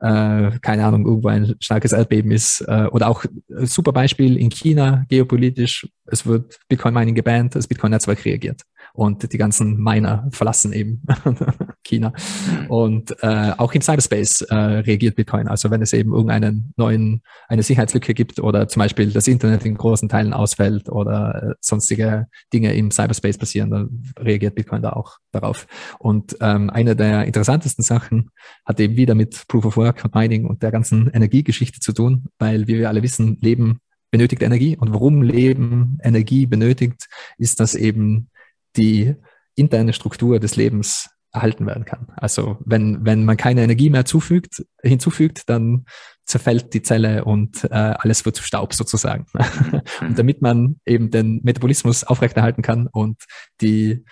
[0.01, 2.61] äh, keine Ahnung, irgendwo ein starkes Erdbeben ist.
[2.67, 7.67] Äh, oder auch äh, super Beispiel in China, geopolitisch, es wird Bitcoin Mining gebannt, das
[7.67, 8.63] Bitcoin-Netzwerk reagiert
[8.97, 11.03] und die ganzen Miner verlassen eben
[11.85, 12.13] China.
[12.13, 12.67] Mhm.
[12.69, 15.49] Und äh, auch im Cyberspace äh, reagiert Bitcoin.
[15.49, 19.77] Also wenn es eben irgendeinen neuen, eine Sicherheitslücke gibt oder zum Beispiel das Internet in
[19.77, 25.19] großen Teilen ausfällt oder äh, sonstige Dinge im Cyberspace passieren, dann reagiert Bitcoin da auch
[25.33, 25.67] darauf.
[25.99, 28.31] Und ähm, eine der interessantesten Sachen
[28.65, 32.25] hat eben wieder mit Proof of Work und Mining und der ganzen Energiegeschichte zu tun,
[32.39, 33.81] weil wie wir alle wissen, Leben
[34.11, 34.77] benötigt Energie.
[34.77, 38.31] Und warum Leben Energie benötigt, ist, dass eben
[38.77, 39.15] die
[39.55, 42.09] interne Struktur des Lebens erhalten werden kann.
[42.17, 45.85] Also wenn, wenn man keine Energie mehr zufügt, hinzufügt, dann
[46.25, 49.27] zerfällt die Zelle und äh, alles wird zu Staub sozusagen.
[50.01, 53.23] und damit man eben den Metabolismus aufrechterhalten kann und
[53.61, 54.05] die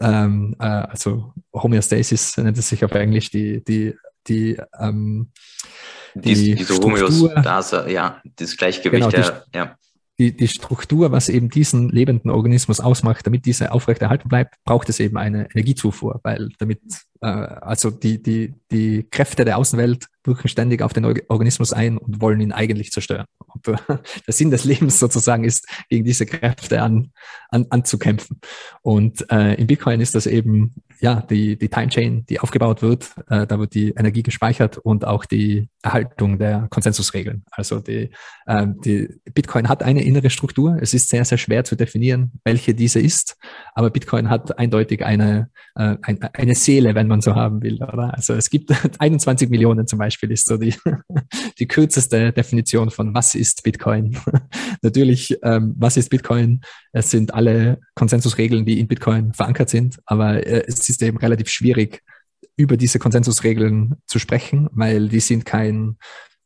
[0.00, 3.94] ähm, äh, also Homöostasis nennt es sich auf Englisch, die, die,
[4.26, 5.32] die ähm,
[6.14, 9.76] die, die diese Homöostase, ja, das Gleichgewicht genau, der, ja
[10.20, 15.00] die, die Struktur, was eben diesen lebenden Organismus ausmacht, damit diese aufrechterhalten bleibt, braucht es
[15.00, 16.80] eben eine Energiezufuhr, weil damit
[17.26, 22.40] also die, die, die Kräfte der Außenwelt wirken ständig auf den Organismus ein und wollen
[22.40, 23.26] ihn eigentlich zerstören.
[23.46, 23.96] Und äh,
[24.26, 27.10] der Sinn des Lebens sozusagen ist, gegen diese Kräfte an,
[27.48, 28.40] an, anzukämpfen.
[28.82, 33.10] Und äh, in Bitcoin ist das eben ja die, die Time Chain, die aufgebaut wird.
[33.28, 37.44] Äh, da wird die Energie gespeichert und auch die Erhaltung der Konsensusregeln.
[37.50, 38.10] Also die,
[38.46, 40.76] äh, die Bitcoin hat eine innere Struktur.
[40.80, 43.36] Es ist sehr, sehr schwer zu definieren, welche diese ist.
[43.74, 47.82] Aber Bitcoin hat eindeutig eine, äh, eine, eine Seele, wenn man so haben will.
[47.82, 48.14] Oder?
[48.14, 50.74] Also es gibt 21 Millionen zum Beispiel ist so die,
[51.58, 54.16] die kürzeste Definition von was ist Bitcoin.
[54.82, 56.62] Natürlich, ähm, was ist Bitcoin?
[56.92, 61.48] Es sind alle Konsensusregeln, die in Bitcoin verankert sind, aber äh, es ist eben relativ
[61.48, 62.02] schwierig,
[62.56, 65.96] über diese Konsensusregeln zu sprechen, weil die sind kein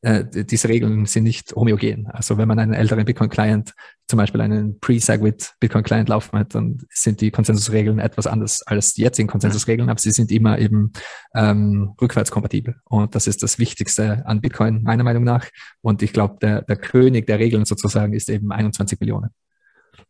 [0.05, 2.07] äh, diese Regeln sind nicht homogen.
[2.09, 3.73] Also wenn man einen älteren Bitcoin-Client,
[4.07, 9.03] zum Beispiel einen Pre-Segwit Bitcoin-Client laufen hat, dann sind die Konsensusregeln etwas anders als die
[9.03, 10.93] jetzigen Konsensusregeln, aber sie sind immer eben
[11.35, 12.77] ähm, rückwärtskompatibel.
[12.85, 15.49] Und das ist das Wichtigste an Bitcoin, meiner Meinung nach.
[15.81, 19.31] Und ich glaube, der, der König der Regeln sozusagen ist eben 21 Millionen.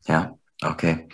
[0.09, 1.09] Ja, Okay.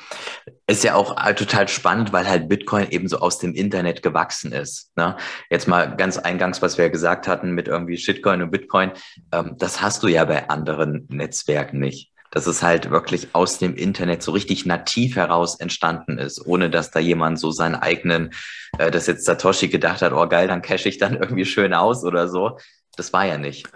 [0.66, 4.52] Ist ja auch äh, total spannend, weil halt Bitcoin eben so aus dem Internet gewachsen
[4.52, 4.92] ist.
[4.96, 5.16] Ne?
[5.50, 8.92] Jetzt mal ganz eingangs, was wir ja gesagt hatten mit irgendwie Shitcoin und Bitcoin,
[9.32, 12.12] ähm, das hast du ja bei anderen Netzwerken nicht.
[12.32, 16.92] Dass es halt wirklich aus dem Internet so richtig nativ heraus entstanden ist, ohne dass
[16.92, 18.32] da jemand so seinen eigenen,
[18.78, 22.04] äh, dass jetzt Satoshi gedacht hat, oh geil, dann cash ich dann irgendwie schön aus
[22.04, 22.58] oder so.
[22.96, 23.66] Das war ja nicht.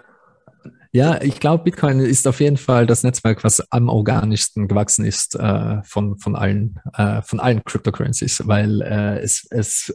[0.95, 5.35] Ja, ich glaube, Bitcoin ist auf jeden Fall das Netzwerk, was am organischsten gewachsen ist
[5.35, 9.93] äh, von, von allen, äh, von allen Cryptocurrencies, weil äh, es, es,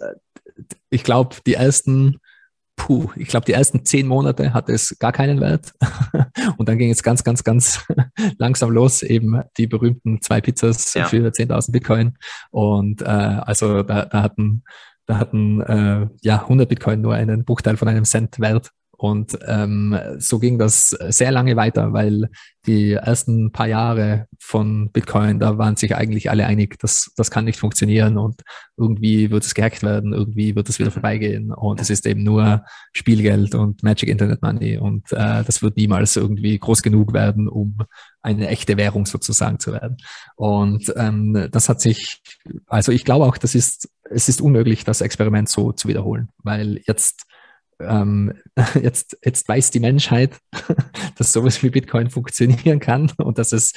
[0.90, 2.18] ich glaube, die ersten,
[2.76, 5.72] puh, ich glaube, die ersten zehn Monate hatte es gar keinen Wert.
[6.58, 7.82] Und dann ging es ganz, ganz, ganz
[8.36, 11.06] langsam los, eben die berühmten zwei Pizzas ja.
[11.06, 12.18] für 10.000 Bitcoin.
[12.50, 14.64] Und äh, also da, da hatten,
[15.06, 18.70] da hatten äh, ja 100 Bitcoin nur einen Bruchteil von einem Cent wert.
[19.00, 22.28] Und ähm, so ging das sehr lange weiter, weil
[22.66, 27.46] die ersten paar Jahre von Bitcoin, da waren sich eigentlich alle einig, dass das kann
[27.46, 28.42] nicht funktionieren und
[28.76, 32.62] irgendwie wird es gehackt werden, irgendwie wird es wieder vorbeigehen und es ist eben nur
[32.92, 37.78] Spielgeld und Magic Internet Money und äh, das wird niemals irgendwie groß genug werden, um
[38.20, 39.96] eine echte Währung sozusagen zu werden.
[40.36, 42.20] Und ähm, das hat sich,
[42.66, 46.82] also ich glaube auch, das ist, es ist unmöglich, das Experiment so zu wiederholen, weil
[46.86, 47.24] jetzt
[47.80, 48.32] ähm,
[48.80, 50.38] jetzt, jetzt weiß die Menschheit,
[51.16, 53.72] dass sowas wie Bitcoin funktionieren kann und dass es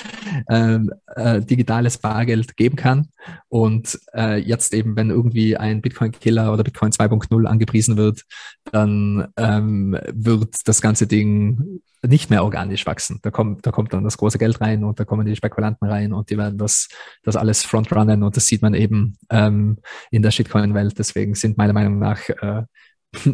[0.50, 3.10] ähm, äh, digitales Bargeld geben kann.
[3.50, 8.24] Und äh, jetzt eben, wenn irgendwie ein Bitcoin-Killer oder Bitcoin 2.0 angepriesen wird,
[8.72, 13.20] dann ähm, wird das ganze Ding nicht mehr organisch wachsen.
[13.22, 16.14] Da kommt, da kommt dann das große Geld rein und da kommen die Spekulanten rein
[16.14, 16.90] und die werden das,
[17.24, 19.78] das alles frontrunnen und das sieht man eben ähm,
[20.12, 20.96] in der Shitcoin-Welt.
[20.98, 22.64] Deswegen sind meiner Meinung nach äh,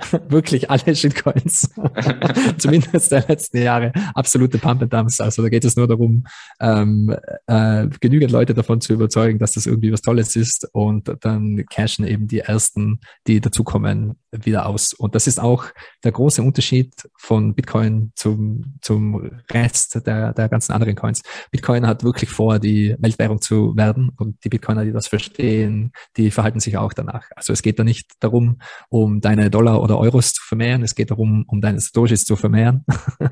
[0.28, 1.70] wirklich alle Shitcoins,
[2.58, 5.20] zumindest der letzten Jahre, absolute Pump and Dumps.
[5.20, 6.24] Also da geht es nur darum,
[6.60, 7.14] ähm,
[7.46, 12.06] äh, genügend Leute davon zu überzeugen, dass das irgendwie was Tolles ist und dann cashen
[12.06, 14.92] eben die ersten, die dazukommen, wieder aus.
[14.92, 15.66] Und das ist auch
[16.04, 21.22] der große Unterschied von Bitcoin zum, zum Rest der, der ganzen anderen Coins.
[21.50, 26.30] Bitcoin hat wirklich vor, die Weltwährung zu werden und die Bitcoiner, die das verstehen, die
[26.30, 27.24] verhalten sich auch danach.
[27.34, 31.10] Also es geht da nicht darum, um deine Dollar oder Euros zu vermehren, es geht
[31.10, 32.84] darum, um deine Satoshis zu vermehren.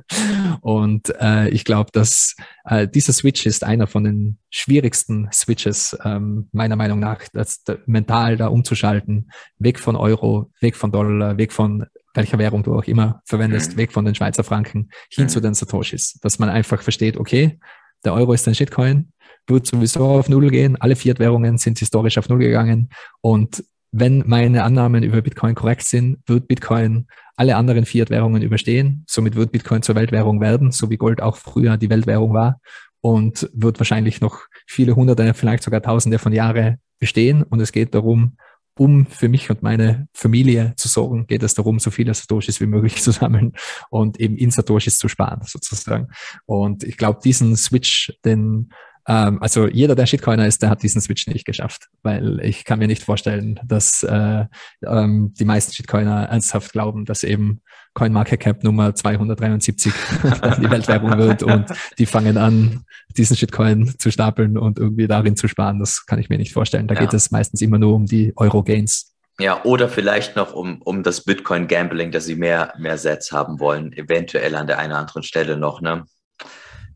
[0.60, 6.48] und äh, ich glaube, dass äh, dieser Switch ist einer von den schwierigsten Switches, ähm,
[6.52, 11.52] meiner Meinung nach, das, da, mental da umzuschalten, weg von Euro, weg von Dollar, weg
[11.52, 13.76] von welcher Währung du auch immer verwendest, mhm.
[13.76, 15.28] weg von den Schweizer Franken hin mhm.
[15.28, 16.18] zu den Satoshis.
[16.22, 17.58] Dass man einfach versteht, okay,
[18.04, 19.12] der Euro ist ein Shitcoin,
[19.46, 20.76] wird sowieso auf Null gehen.
[20.80, 22.90] Alle Fiat-Währungen sind historisch auf Null gegangen.
[23.20, 29.04] Und wenn meine Annahmen über Bitcoin korrekt sind, wird Bitcoin alle anderen Fiat-Währungen überstehen.
[29.08, 32.60] Somit wird Bitcoin zur Weltwährung werden, so wie Gold auch früher die Weltwährung war
[33.00, 37.42] und wird wahrscheinlich noch viele hunderte, vielleicht sogar tausende von Jahren bestehen.
[37.42, 38.36] Und es geht darum,
[38.76, 42.66] um für mich und meine Familie zu sorgen, geht es darum, so viele Satoshis wie
[42.66, 43.52] möglich zu sammeln
[43.90, 46.08] und eben in Satoshis zu sparen, sozusagen.
[46.46, 48.70] Und ich glaube, diesen Switch, den
[49.08, 52.78] ähm, also jeder, der Shitcoiner ist, der hat diesen Switch nicht geschafft, weil ich kann
[52.78, 54.44] mir nicht vorstellen, dass äh,
[54.86, 57.62] ähm, die meisten Shitcoiner ernsthaft glauben, dass eben
[57.94, 59.92] CoinMarketCap Nummer 273
[60.60, 61.66] die Weltwährung wird und
[61.98, 62.84] die fangen an,
[63.16, 65.80] diesen Shitcoin zu stapeln und irgendwie darin zu sparen.
[65.80, 66.86] Das kann ich mir nicht vorstellen.
[66.86, 67.00] Da ja.
[67.00, 69.14] geht es meistens immer nur um die Euro-Gains.
[69.40, 73.92] Ja, oder vielleicht noch um, um das Bitcoin-Gambling, dass sie mehr, mehr Sets haben wollen,
[73.92, 76.04] eventuell an der einen oder anderen Stelle noch, ne?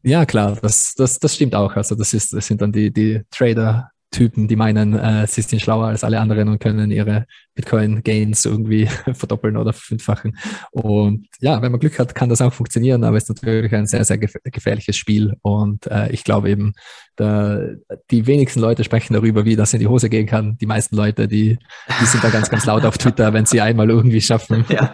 [0.03, 1.77] Ja, klar, das, das, das stimmt auch.
[1.77, 5.61] Also das, ist, das sind dann die, die Trader, Typen, die meinen, äh, sie sind
[5.61, 10.37] schlauer als alle anderen und können ihre Bitcoin-Gains irgendwie verdoppeln oder verfünffachen.
[10.71, 13.87] Und ja, wenn man Glück hat, kann das auch funktionieren, aber es ist natürlich ein
[13.87, 15.35] sehr, sehr gefährliches Spiel.
[15.43, 16.75] Und äh, ich glaube eben,
[17.17, 17.61] da,
[18.11, 20.57] die wenigsten Leute sprechen darüber, wie das in die Hose gehen kann.
[20.59, 21.59] Die meisten Leute, die,
[22.01, 24.91] die sind da ganz, ganz laut auf Twitter, wenn sie einmal irgendwie schaffen, ja.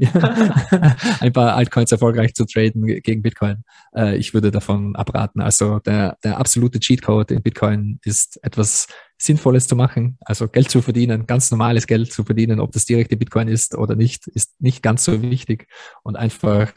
[0.00, 0.10] ja,
[1.20, 3.64] ein paar Altcoins erfolgreich zu traden gegen Bitcoin.
[3.94, 5.40] Äh, ich würde davon abraten.
[5.40, 8.86] Also der, der absolute Cheatcode in Bitcoin ist etwas
[9.18, 13.16] Sinnvolles zu machen, also Geld zu verdienen, ganz normales Geld zu verdienen, ob das direkte
[13.16, 15.68] Bitcoin ist oder nicht, ist nicht ganz so wichtig
[16.02, 16.72] und einfach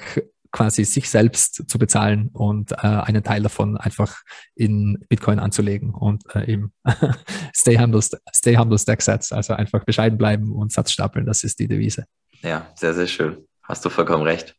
[0.51, 4.21] quasi sich selbst zu bezahlen und äh, einen Teil davon einfach
[4.55, 6.71] in Bitcoin anzulegen und äh, eben
[7.53, 8.01] stay humble,
[8.33, 12.05] stay humble, stack sets, also einfach bescheiden bleiben und Satz stapeln, das ist die Devise.
[12.41, 13.45] Ja, sehr, sehr schön.
[13.63, 14.55] Hast du vollkommen recht.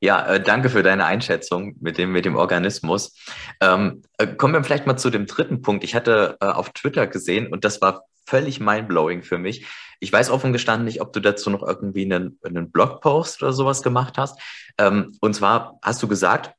[0.00, 3.14] Ja, äh, danke für deine Einschätzung mit dem, mit dem Organismus.
[3.60, 5.84] Ähm, äh, kommen wir vielleicht mal zu dem dritten Punkt.
[5.84, 9.66] Ich hatte äh, auf Twitter gesehen und das war völlig mindblowing für mich.
[9.98, 13.82] Ich weiß offen gestanden nicht, ob du dazu noch irgendwie einen, einen Blogpost oder sowas
[13.82, 14.40] gemacht hast.
[14.78, 16.54] Ähm, und zwar hast du gesagt,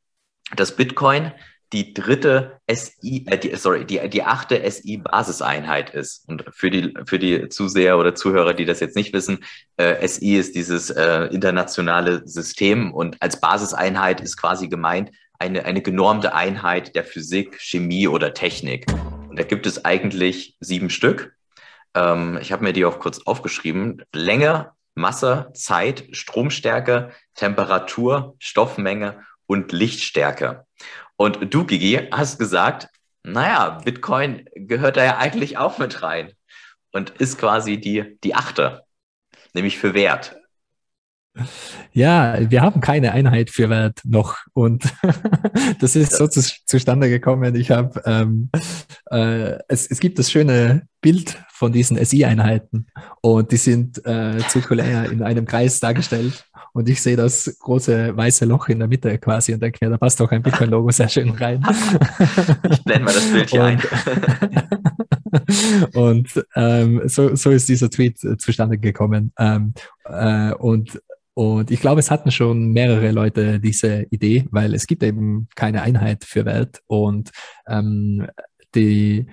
[0.55, 1.31] dass Bitcoin
[1.73, 6.27] die dritte SI, äh, die, sorry, die, die achte SI-Basiseinheit ist.
[6.27, 9.43] Und für die, für die Zuseher oder Zuhörer, die das jetzt nicht wissen,
[9.77, 15.81] äh, SI ist dieses äh, internationale System und als Basiseinheit ist quasi gemeint eine, eine
[15.81, 18.85] genormte Einheit der Physik, Chemie oder Technik.
[19.29, 21.33] Und da gibt es eigentlich sieben Stück.
[21.95, 24.03] Ähm, ich habe mir die auch kurz aufgeschrieben.
[24.13, 30.65] Länge, Masse, Zeit, Stromstärke, Temperatur, Stoffmenge und Lichtstärke.
[31.15, 32.87] Und du, Gigi, hast gesagt,
[33.23, 36.33] naja, Bitcoin gehört da ja eigentlich auch mit rein
[36.91, 38.83] und ist quasi die, die achte,
[39.53, 40.35] nämlich für Wert.
[41.93, 44.83] Ja, wir haben keine Einheit für Wert noch und
[45.79, 47.55] das ist so zu, zustande gekommen.
[47.55, 48.49] Ich habe, ähm,
[49.09, 52.87] äh, es, es gibt das schöne Bild von diesen SI-Einheiten
[53.21, 58.45] und die sind äh, zirkulär in einem Kreis dargestellt und ich sehe das große weiße
[58.45, 61.29] Loch in der Mitte quasi und denke mir, da passt doch ein Bitcoin-Logo sehr schön
[61.31, 61.63] rein.
[62.69, 63.81] ich blende mal das Bild hier ein.
[65.93, 69.31] und ähm, so, so ist dieser Tweet äh, zustande gekommen.
[69.37, 69.73] Ähm,
[70.05, 71.01] äh, und
[71.33, 75.81] und ich glaube, es hatten schon mehrere Leute diese Idee, weil es gibt eben keine
[75.81, 76.81] Einheit für Welt.
[76.87, 77.31] Und
[77.67, 78.27] ähm,
[78.75, 79.27] die,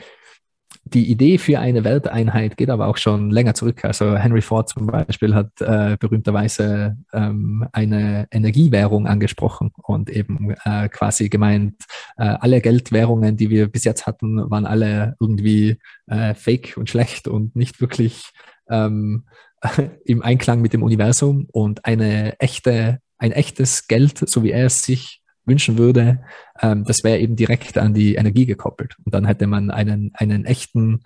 [0.95, 3.85] die Idee für eine Welteinheit geht aber auch schon länger zurück.
[3.85, 10.89] Also Henry Ford zum Beispiel hat äh, berühmterweise ähm, eine Energiewährung angesprochen und eben äh,
[10.89, 11.75] quasi gemeint,
[12.17, 17.29] äh, alle Geldwährungen, die wir bis jetzt hatten, waren alle irgendwie äh, fake und schlecht
[17.29, 18.31] und nicht wirklich
[18.69, 19.25] ähm,
[20.05, 24.83] im Einklang mit dem Universum und eine echte, ein echtes Geld, so wie er es
[24.83, 25.18] sich
[25.49, 26.21] wünschen würde,
[26.61, 28.97] ähm, das wäre eben direkt an die Energie gekoppelt.
[29.05, 31.03] Und dann hätte man einen, einen echten,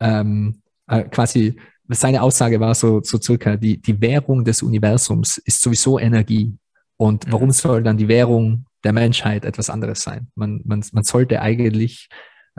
[0.00, 1.56] ähm, äh, quasi
[1.88, 6.56] seine Aussage war so, so circa, die, die Währung des Universums ist sowieso Energie.
[6.96, 7.52] Und warum mhm.
[7.52, 10.28] soll dann die Währung der Menschheit etwas anderes sein?
[10.34, 12.08] Man, man, man sollte eigentlich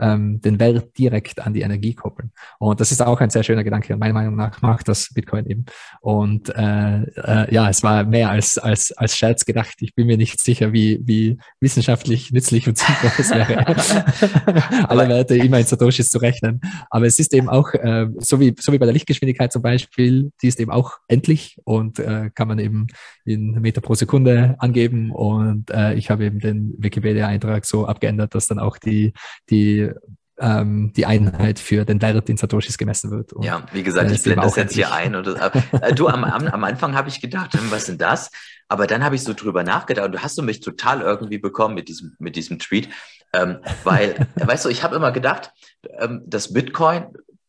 [0.00, 2.30] ähm, den Wert direkt an die Energie koppeln.
[2.58, 3.96] Und das ist auch ein sehr schöner Gedanke.
[3.96, 5.64] Meiner Meinung nach macht das Bitcoin eben.
[6.00, 9.74] Und äh, äh, ja, es war mehr als, als, als Scherz gedacht.
[9.80, 13.66] Ich bin mir nicht sicher, wie, wie wissenschaftlich nützlich und sinnvoll es wäre,
[14.88, 16.60] alle Werte immer in Satoshis zu rechnen.
[16.90, 20.30] Aber es ist eben auch, äh, so, wie, so wie bei der Lichtgeschwindigkeit zum Beispiel,
[20.42, 22.86] die ist eben auch endlich und äh, kann man eben
[23.24, 25.10] in Meter pro Sekunde angeben.
[25.10, 29.12] Und äh, ich habe eben den Wikipedia-Eintrag so abgeändert, dass dann auch die,
[29.50, 29.87] die
[30.38, 33.32] ähm, die Einheit für den Wert in Satoshis gemessen wird.
[33.32, 35.14] Und ja, wie gesagt, ich blende das jetzt hier ein.
[35.14, 38.30] Und, äh, du, am, am, am Anfang habe ich gedacht, hm, was sind das?
[38.68, 41.74] Aber dann habe ich so drüber nachgedacht und du hast du mich total irgendwie bekommen
[41.74, 42.88] mit diesem, mit diesem Tweet.
[43.32, 45.50] Ähm, weil, weißt du, ich habe immer gedacht,
[45.98, 47.06] ähm, dass Bitcoin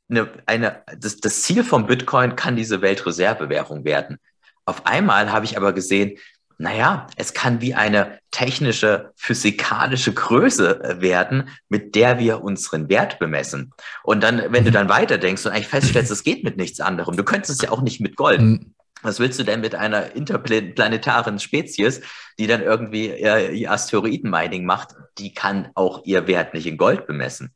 [0.10, 4.18] eine, eine, das, das Ziel von Bitcoin kann diese Weltreservewährung werden.
[4.66, 6.18] Auf einmal habe ich aber gesehen,
[6.62, 13.18] naja, es kann wie eine technische, physikalische Größe äh, werden, mit der wir unseren Wert
[13.18, 13.72] bemessen.
[14.04, 14.74] Und dann, wenn du mhm.
[14.74, 17.82] dann weiterdenkst und eigentlich feststellst, es geht mit nichts anderem, du könntest es ja auch
[17.82, 18.42] nicht mit Gold.
[18.42, 18.74] Mhm.
[19.02, 22.02] Was willst du denn mit einer interplanetaren Spezies,
[22.38, 24.90] die dann irgendwie ihr Asteroiden-Mining macht?
[25.18, 27.54] Die kann auch ihr Wert nicht in Gold bemessen.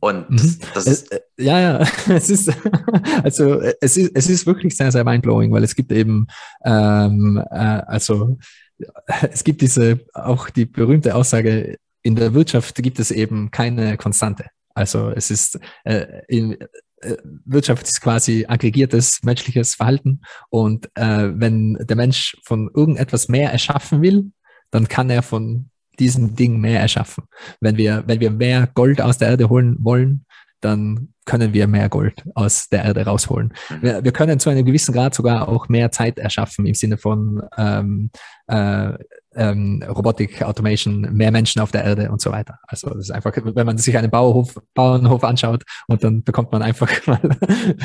[0.00, 0.58] Und mhm.
[0.74, 1.12] das, ist.
[1.12, 1.78] Äh, ja, ja,
[2.08, 2.50] es ist,
[3.22, 6.26] also es ist, es ist wirklich sehr, sehr mindblowing, weil es gibt eben,
[6.64, 8.38] ähm, äh, also
[9.30, 14.46] es gibt diese, auch die berühmte Aussage, in der Wirtschaft gibt es eben keine Konstante.
[14.74, 16.56] Also es ist, äh, in,
[17.02, 23.52] äh, Wirtschaft ist quasi aggregiertes menschliches Verhalten und äh, wenn der Mensch von irgendetwas mehr
[23.52, 24.32] erschaffen will,
[24.70, 25.69] dann kann er von
[26.00, 27.24] diesem Ding mehr erschaffen.
[27.60, 30.24] Wenn wir, wenn wir mehr Gold aus der Erde holen wollen,
[30.60, 33.52] dann können wir mehr Gold aus der Erde rausholen.
[33.70, 33.82] Mhm.
[33.82, 37.42] Wir, wir können zu einem gewissen Grad sogar auch mehr Zeit erschaffen im Sinne von
[37.56, 38.10] ähm,
[38.48, 38.92] äh,
[39.34, 42.58] ähm, Robotik, Automation, mehr Menschen auf der Erde und so weiter.
[42.66, 46.62] Also das ist einfach, wenn man sich einen Bauernhof, Bauernhof anschaut und dann bekommt man
[46.62, 47.20] einfach mal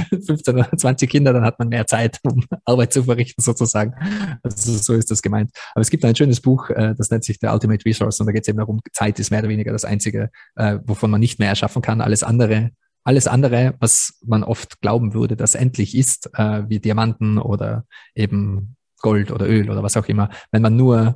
[0.09, 3.93] 15 oder 20 Kinder, dann hat man mehr Zeit, um Arbeit zu verrichten sozusagen.
[4.43, 5.51] Also so ist das gemeint.
[5.73, 8.31] Aber es gibt ein schönes Buch, äh, das nennt sich der Ultimate Resource und da
[8.31, 11.39] geht es eben darum, Zeit ist mehr oder weniger das Einzige, äh, wovon man nicht
[11.39, 12.01] mehr erschaffen kann.
[12.01, 12.71] Alles andere
[13.05, 17.85] alles andere, was man oft glauben würde, dass endlich ist, äh, wie Diamanten oder
[18.15, 18.75] eben
[19.05, 21.15] Gold oder Öl oder was auch immer, wenn man nur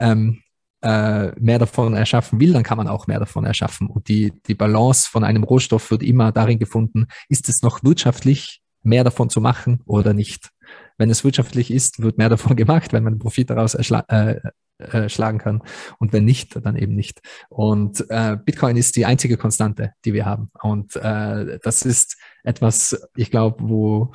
[0.00, 0.42] ähm,
[0.82, 3.86] äh, mehr davon erschaffen will, dann kann man auch mehr davon erschaffen.
[3.86, 8.60] Und die, die Balance von einem Rohstoff wird immer darin gefunden, ist es noch wirtschaftlich,
[8.82, 10.50] mehr davon zu machen oder nicht.
[10.96, 14.40] Wenn es wirtschaftlich ist, wird mehr davon gemacht, wenn man Profit daraus äh,
[14.78, 15.62] äh, schlagen kann.
[15.98, 17.20] Und wenn nicht, dann eben nicht.
[17.50, 20.48] Und äh, Bitcoin ist die einzige Konstante, die wir haben.
[20.60, 24.12] Und äh, das ist etwas, ich glaube, wo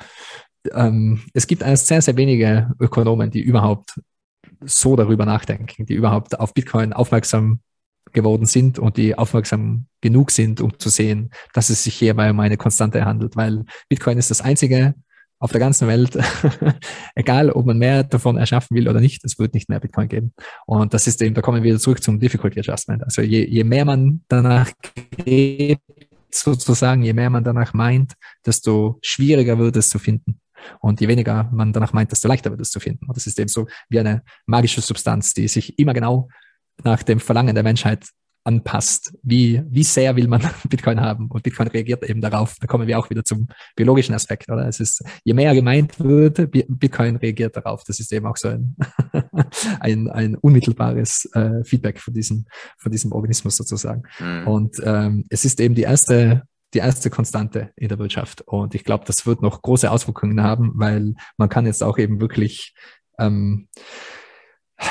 [0.72, 4.00] ähm, es gibt sehr, sehr wenige Ökonomen, die überhaupt
[4.64, 7.60] so darüber nachdenken, die überhaupt auf Bitcoin aufmerksam
[8.12, 12.40] geworden sind und die aufmerksam genug sind, um zu sehen, dass es sich hierbei um
[12.40, 14.94] eine Konstante handelt, weil Bitcoin ist das einzige
[15.40, 16.16] auf der ganzen Welt,
[17.14, 20.32] egal ob man mehr davon erschaffen will oder nicht, es wird nicht mehr Bitcoin geben.
[20.64, 23.02] Und das ist eben, da kommen wir wieder zurück zum Difficulty Adjustment.
[23.02, 24.70] Also je, je mehr man danach
[25.24, 25.80] geht,
[26.30, 28.14] sozusagen, je mehr man danach meint,
[28.46, 30.40] desto schwieriger wird es zu finden.
[30.80, 33.06] Und je weniger man danach meint, desto leichter wird es zu finden.
[33.06, 36.28] Und das ist eben so wie eine magische Substanz, die sich immer genau
[36.82, 38.04] nach dem Verlangen der Menschheit
[38.44, 39.14] anpasst.
[39.22, 41.28] Wie, wie sehr will man Bitcoin haben?
[41.28, 42.56] Und Bitcoin reagiert eben darauf.
[42.60, 44.68] Da kommen wir auch wieder zum biologischen Aspekt, oder?
[44.68, 47.84] Es ist, je mehr gemeint wird, Bitcoin reagiert darauf.
[47.84, 48.76] Das ist eben auch so ein,
[49.80, 52.44] ein, ein unmittelbares äh, Feedback von diesem,
[52.78, 54.02] von diesem Organismus sozusagen.
[54.20, 54.46] Mhm.
[54.46, 56.42] Und ähm, es ist eben die erste
[56.74, 58.42] die erste Konstante in der Wirtschaft.
[58.42, 62.20] Und ich glaube, das wird noch große Auswirkungen haben, weil man kann jetzt auch eben
[62.20, 62.74] wirklich
[63.18, 63.68] ähm,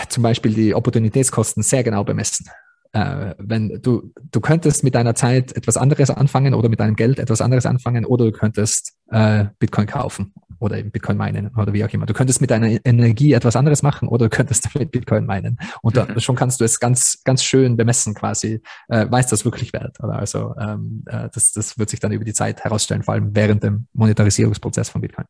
[0.10, 2.48] zum Beispiel die Opportunitätskosten sehr genau bemessen.
[2.94, 7.20] Äh, wenn du, du könntest mit deiner Zeit etwas anderes anfangen oder mit deinem Geld
[7.20, 11.84] etwas anderes anfangen oder du könntest äh, Bitcoin kaufen oder eben Bitcoin meinen oder wie
[11.84, 12.06] auch immer.
[12.06, 15.60] Du könntest mit deiner Energie etwas anderes machen oder du könntest damit Bitcoin meinen.
[15.82, 16.20] Und dann, mhm.
[16.22, 18.62] schon kannst du es ganz, ganz schön bemessen quasi.
[18.88, 20.00] Äh, weiß das wirklich wert?
[20.02, 20.16] Oder?
[20.16, 23.64] Also ähm, äh, das, das wird sich dann über die Zeit herausstellen, vor allem während
[23.64, 25.26] dem Monetarisierungsprozess von Bitcoin.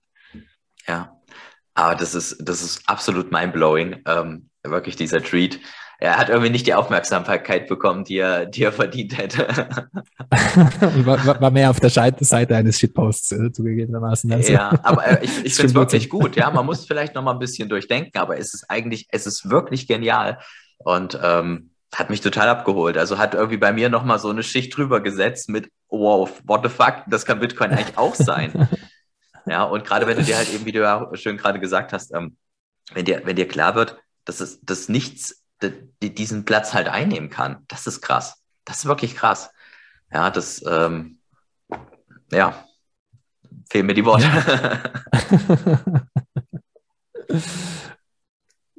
[0.88, 1.18] Ja,
[1.74, 4.02] aber das ist, das ist absolut mindblowing.
[4.06, 5.60] Ähm, wirklich dieser Treat
[6.04, 9.48] er hat irgendwie nicht die Aufmerksamkeit bekommen, die er, die er verdient hätte.
[11.06, 14.30] war, war, mehr auf der Seite eines Shitposts äh, zugegebenermaßen.
[14.34, 14.52] Also.
[14.52, 16.36] Ja, aber äh, ich, ich finde es wirklich gut.
[16.36, 19.50] Ja, man muss vielleicht noch mal ein bisschen durchdenken, aber es ist eigentlich, es ist
[19.50, 20.40] wirklich genial
[20.80, 22.98] und ähm, hat mich total abgeholt.
[22.98, 26.64] Also hat irgendwie bei mir noch mal so eine Schicht drüber gesetzt mit, wow, what
[26.64, 28.68] the fuck, das kann Bitcoin eigentlich auch sein.
[29.46, 32.14] Ja, und gerade wenn du dir halt eben, wie du ja schön gerade gesagt hast,
[32.14, 32.36] ähm,
[32.94, 33.96] wenn dir, wenn dir klar wird,
[34.26, 35.43] dass es, dass nichts
[36.02, 38.44] diesen Platz halt einnehmen kann, das ist krass.
[38.66, 39.52] Das ist wirklich krass.
[40.12, 41.20] Ja, das, ähm,
[42.32, 42.68] ja,
[43.70, 44.28] fehlen mir die Worte.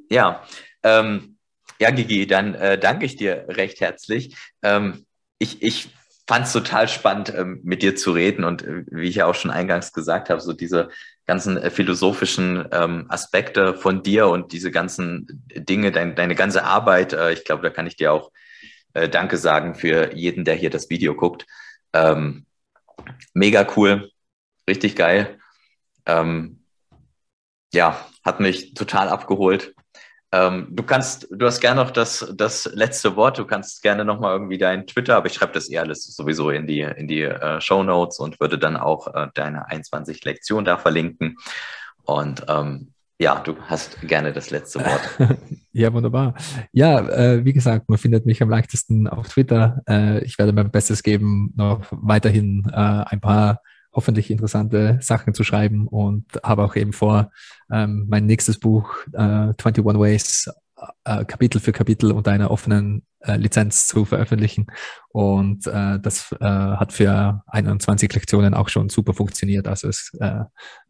[0.09, 0.43] ja,
[0.83, 1.37] ähm,
[1.79, 4.35] ja, Gigi, dann äh, danke ich dir recht herzlich.
[4.61, 5.05] Ähm,
[5.39, 5.93] ich, ich
[6.27, 9.35] fand es total spannend, ähm, mit dir zu reden und äh, wie ich ja auch
[9.35, 10.89] schon eingangs gesagt habe, so diese
[11.25, 17.13] ganzen äh, philosophischen ähm, Aspekte von dir und diese ganzen Dinge, dein, deine ganze Arbeit.
[17.13, 18.31] Äh, ich glaube, da kann ich dir auch
[18.93, 21.45] äh, Danke sagen für jeden, der hier das Video guckt.
[21.93, 22.45] Ähm,
[23.33, 24.11] mega cool,
[24.69, 25.39] richtig geil.
[26.05, 26.63] Ähm,
[27.73, 29.75] ja, hat mich total abgeholt.
[30.35, 33.37] Ähm, du kannst, du hast gerne noch das, das letzte Wort.
[33.37, 36.49] Du kannst gerne noch mal irgendwie dein Twitter, aber ich schreibe das eh alles sowieso
[36.49, 40.65] in die, in die äh, Show Notes und würde dann auch äh, deine 21 Lektion
[40.65, 41.37] da verlinken.
[42.03, 45.37] Und ähm, ja, du hast gerne das letzte Wort.
[45.71, 46.33] ja, wunderbar.
[46.73, 49.83] Ja, äh, wie gesagt, man findet mich am leichtesten auf Twitter.
[49.87, 53.61] Äh, ich werde mein Bestes geben, noch weiterhin äh, ein paar
[53.95, 57.31] hoffentlich interessante Sachen zu schreiben und habe auch eben vor,
[57.71, 60.49] ähm, mein nächstes Buch äh, 21 Ways
[61.03, 64.67] äh, Kapitel für Kapitel unter einer offenen äh, Lizenz zu veröffentlichen.
[65.09, 69.67] Und äh, das äh, hat für 21 Lektionen auch schon super funktioniert.
[69.67, 70.43] Also es äh,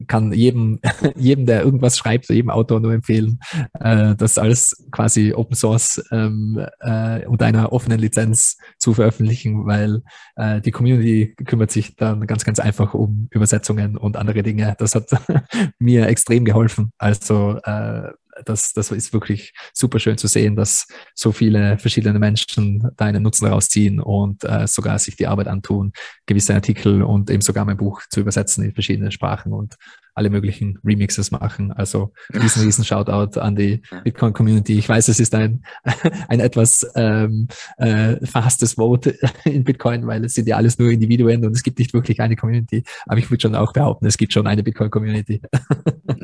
[0.08, 0.80] kann jedem,
[1.16, 3.40] jedem, der irgendwas schreibt, jedem Autor nur empfehlen,
[3.80, 10.02] äh, das alles quasi Open Source ähm, äh, unter einer offenen Lizenz zu veröffentlichen, weil
[10.36, 14.76] äh, die Community kümmert sich dann ganz, ganz einfach um Übersetzungen und andere Dinge.
[14.80, 15.10] Das hat
[15.80, 16.92] mir extrem geholfen.
[16.98, 18.10] Also äh,
[18.44, 23.24] das, das ist wirklich super schön zu sehen, dass so viele verschiedene Menschen da einen
[23.24, 25.94] Nutzen rausziehen und äh, sogar sich die Arbeit antun,
[26.26, 29.76] gewisse Artikel und eben sogar mein Buch zu übersetzen in verschiedene Sprachen und
[30.16, 31.72] alle möglichen Remixes machen.
[31.74, 34.80] Also diesen riesen Shoutout an die Bitcoin-Community.
[34.80, 35.64] Ich weiß, es ist ein,
[36.30, 37.48] ein etwas ähm,
[37.78, 41.80] äh, verhasstes Vote in Bitcoin, weil es sind ja alles nur Individuen und es gibt
[41.80, 42.84] nicht wirklich eine Community.
[43.06, 45.42] Aber ich würde schon auch behaupten, es gibt schon eine Bitcoin-Community.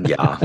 [0.07, 0.39] Ja,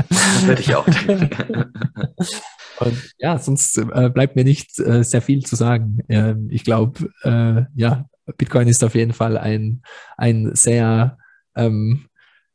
[0.45, 1.73] würde ich auch denken.
[2.79, 5.99] Und ja, sonst äh, bleibt mir nicht äh, sehr viel zu sagen.
[6.09, 9.81] Ähm, ich glaube, äh, ja, Bitcoin ist auf jeden Fall ein,
[10.17, 11.17] ein sehr
[11.55, 12.07] ähm,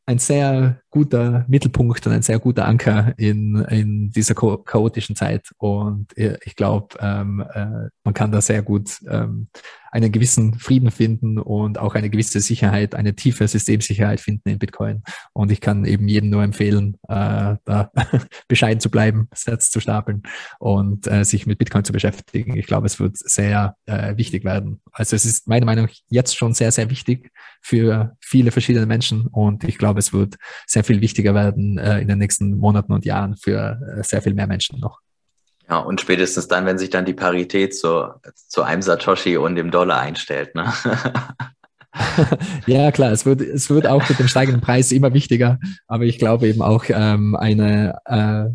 [0.07, 5.51] ein sehr guter Mittelpunkt und ein sehr guter Anker in, in dieser chaotischen Zeit.
[5.57, 9.49] Und ich glaube, ähm, äh, man kann da sehr gut ähm,
[9.93, 15.03] einen gewissen Frieden finden und auch eine gewisse Sicherheit, eine tiefe Systemsicherheit finden in Bitcoin.
[15.35, 17.91] Und ich kann eben jedem nur empfehlen, äh, da
[18.49, 20.23] bescheiden zu bleiben, Sets zu stapeln
[20.59, 22.57] und äh, sich mit Bitcoin zu beschäftigen.
[22.57, 24.81] Ich glaube, es wird sehr äh, wichtig werden.
[24.93, 27.31] Also es ist meiner Meinung nach jetzt schon sehr, sehr wichtig
[27.61, 30.37] für viele verschiedene Menschen und ich glaube, es wird
[30.67, 34.35] sehr viel wichtiger werden äh, in den nächsten Monaten und Jahren für äh, sehr viel
[34.35, 35.01] mehr Menschen noch.
[35.69, 39.71] Ja, und spätestens dann, wenn sich dann die Parität zu, zu einem Satoshi und dem
[39.71, 40.55] Dollar einstellt.
[40.55, 40.73] Ne?
[42.67, 46.19] ja, klar, es wird, es wird auch mit dem steigenden Preis immer wichtiger, aber ich
[46.19, 48.47] glaube eben auch ähm, eine, äh,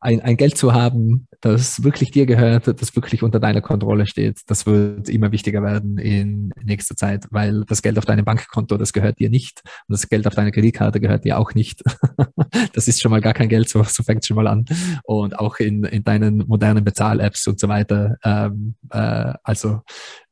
[0.00, 4.40] ein, ein Geld zu haben, das wirklich dir gehört, das wirklich unter deiner Kontrolle steht,
[4.46, 8.92] das wird immer wichtiger werden in nächster Zeit, weil das Geld auf deinem Bankkonto, das
[8.92, 11.82] gehört dir nicht und das Geld auf deiner Kreditkarte gehört dir auch nicht.
[12.74, 14.64] das ist schon mal gar kein Geld, so, so fängt schon mal an.
[15.02, 18.16] Und auch in, in deinen modernen Bezahl-Apps und so weiter.
[18.22, 19.80] Ähm, äh, also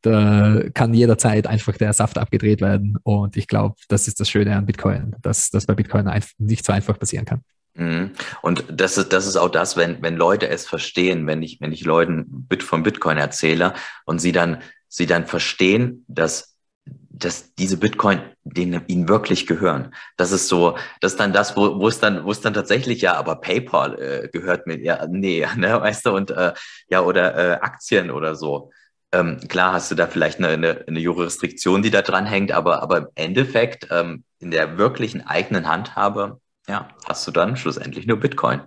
[0.02, 2.98] da kann jederzeit einfach der Saft abgedreht werden.
[3.02, 6.08] Und ich glaube, das ist das Schöne an Bitcoin, dass das bei Bitcoin
[6.38, 7.42] nicht so einfach passieren kann.
[7.81, 8.12] Mhm.
[8.43, 11.72] Und das ist, das ist auch das, wenn, wenn Leute es verstehen, wenn ich, wenn
[11.72, 13.72] ich Leuten von Bitcoin erzähle
[14.05, 19.95] und sie dann, sie dann verstehen, dass, dass diese Bitcoin denen ihnen wirklich gehören.
[20.18, 23.01] Das ist so, das ist dann das, wo, wo es dann, wo es dann tatsächlich
[23.01, 26.53] ja, aber PayPal äh, gehört mir, ja, nee, ne, weißt du, und äh,
[26.91, 28.72] ja, oder äh, Aktien oder so.
[29.11, 32.83] Ähm, klar hast du da vielleicht eine, eine, eine Jurisdiktion, die da dran hängt, aber,
[32.83, 38.18] aber im Endeffekt ähm, in der wirklichen eigenen Handhabe, ja, hast du dann schlussendlich nur
[38.18, 38.62] Bitcoin.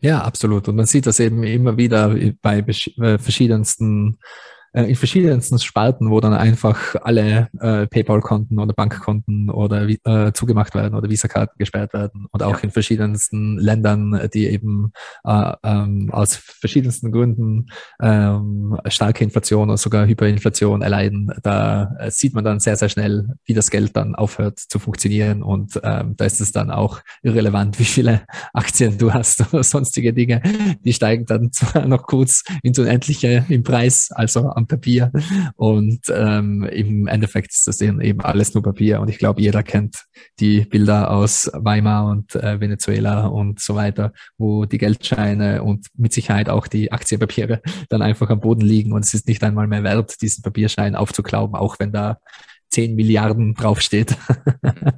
[0.00, 0.66] Ja, absolut.
[0.68, 4.18] Und man sieht das eben immer wieder bei äh, verschiedensten
[4.72, 10.74] äh, in verschiedensten Spalten, wo dann einfach alle äh, PayPal-Konten oder Bankkonten oder äh, zugemacht
[10.74, 12.64] werden oder Visa-Karten gesperrt werden und auch ja.
[12.64, 14.92] in verschiedensten Ländern, die eben
[15.24, 17.66] äh, ähm, aus verschiedensten Gründen
[18.00, 21.32] ähm, starke Inflation oder sogar Hyperinflation erleiden.
[21.42, 25.42] Da äh, sieht man dann sehr, sehr schnell, wie das Geld dann aufhört zu funktionieren
[25.42, 30.12] und ähm, da ist es dann auch irrelevant, wie viele Aktien du hast oder sonstige
[30.12, 30.42] Dinge.
[30.84, 35.10] Die steigen dann zwar noch kurz ins Unendliche im Preis, also am Papier.
[35.56, 39.00] Und ähm, im Endeffekt ist das eben alles nur Papier.
[39.00, 40.04] Und ich glaube, jeder kennt
[40.38, 46.12] die Bilder aus Weimar und äh, Venezuela und so weiter, wo die Geldscheine und mit
[46.12, 49.82] Sicherheit auch die Aktienpapiere dann einfach am Boden liegen und es ist nicht einmal mehr
[49.82, 52.18] wert, diesen Papierschein aufzuklauben, auch wenn da
[52.70, 54.16] 10 Milliarden draufsteht.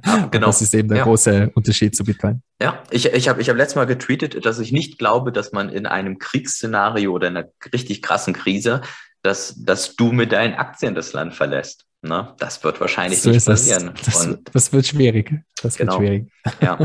[0.05, 0.47] Ja, genau.
[0.47, 1.03] Das ist eben der ja.
[1.05, 2.43] große Unterschied zu Bitcoin.
[2.61, 5.69] Ja, ich, ich habe ich hab letztes Mal getweetet, dass ich nicht glaube, dass man
[5.69, 8.81] in einem Kriegsszenario oder einer richtig krassen Krise,
[9.23, 11.85] dass, dass du mit deinen Aktien das Land verlässt.
[12.01, 12.33] Ne?
[12.37, 13.93] Das wird wahrscheinlich so nicht passieren.
[13.95, 15.33] Das, das, das, wird schwierig.
[15.61, 15.99] Das genau.
[15.99, 16.31] wird schwierig.
[16.61, 16.77] Ja,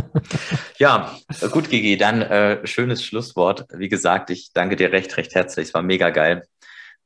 [0.79, 3.67] ja gut, Gigi, dann äh, schönes Schlusswort.
[3.75, 5.69] Wie gesagt, ich danke dir recht, recht herzlich.
[5.69, 6.45] Es war mega geil.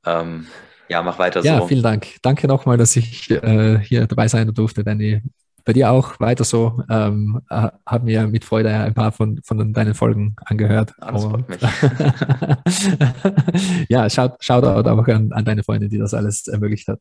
[0.05, 0.47] Ähm,
[0.89, 1.63] ja, mach weiter ja, so.
[1.63, 2.07] Ja, vielen Dank.
[2.21, 5.23] Danke nochmal, dass ich äh, hier dabei sein durfte, Danny.
[5.65, 6.83] Bei dir auch weiter so.
[6.91, 10.93] Ähm, äh, haben wir mit Freude ein paar von, von deinen Folgen angehört.
[11.01, 11.61] Alles freut mich.
[13.89, 17.01] ja, schaut auch an, an deine Freundin, die das alles ermöglicht hat.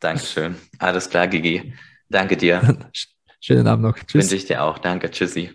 [0.00, 0.56] Dankeschön.
[0.78, 1.72] Alles klar, Gigi.
[2.08, 2.78] Danke dir.
[3.40, 3.98] Schönen Abend noch.
[3.98, 4.24] Tschüss.
[4.24, 4.78] Wünsche ich dir auch.
[4.78, 5.10] Danke.
[5.10, 5.50] Tschüssi.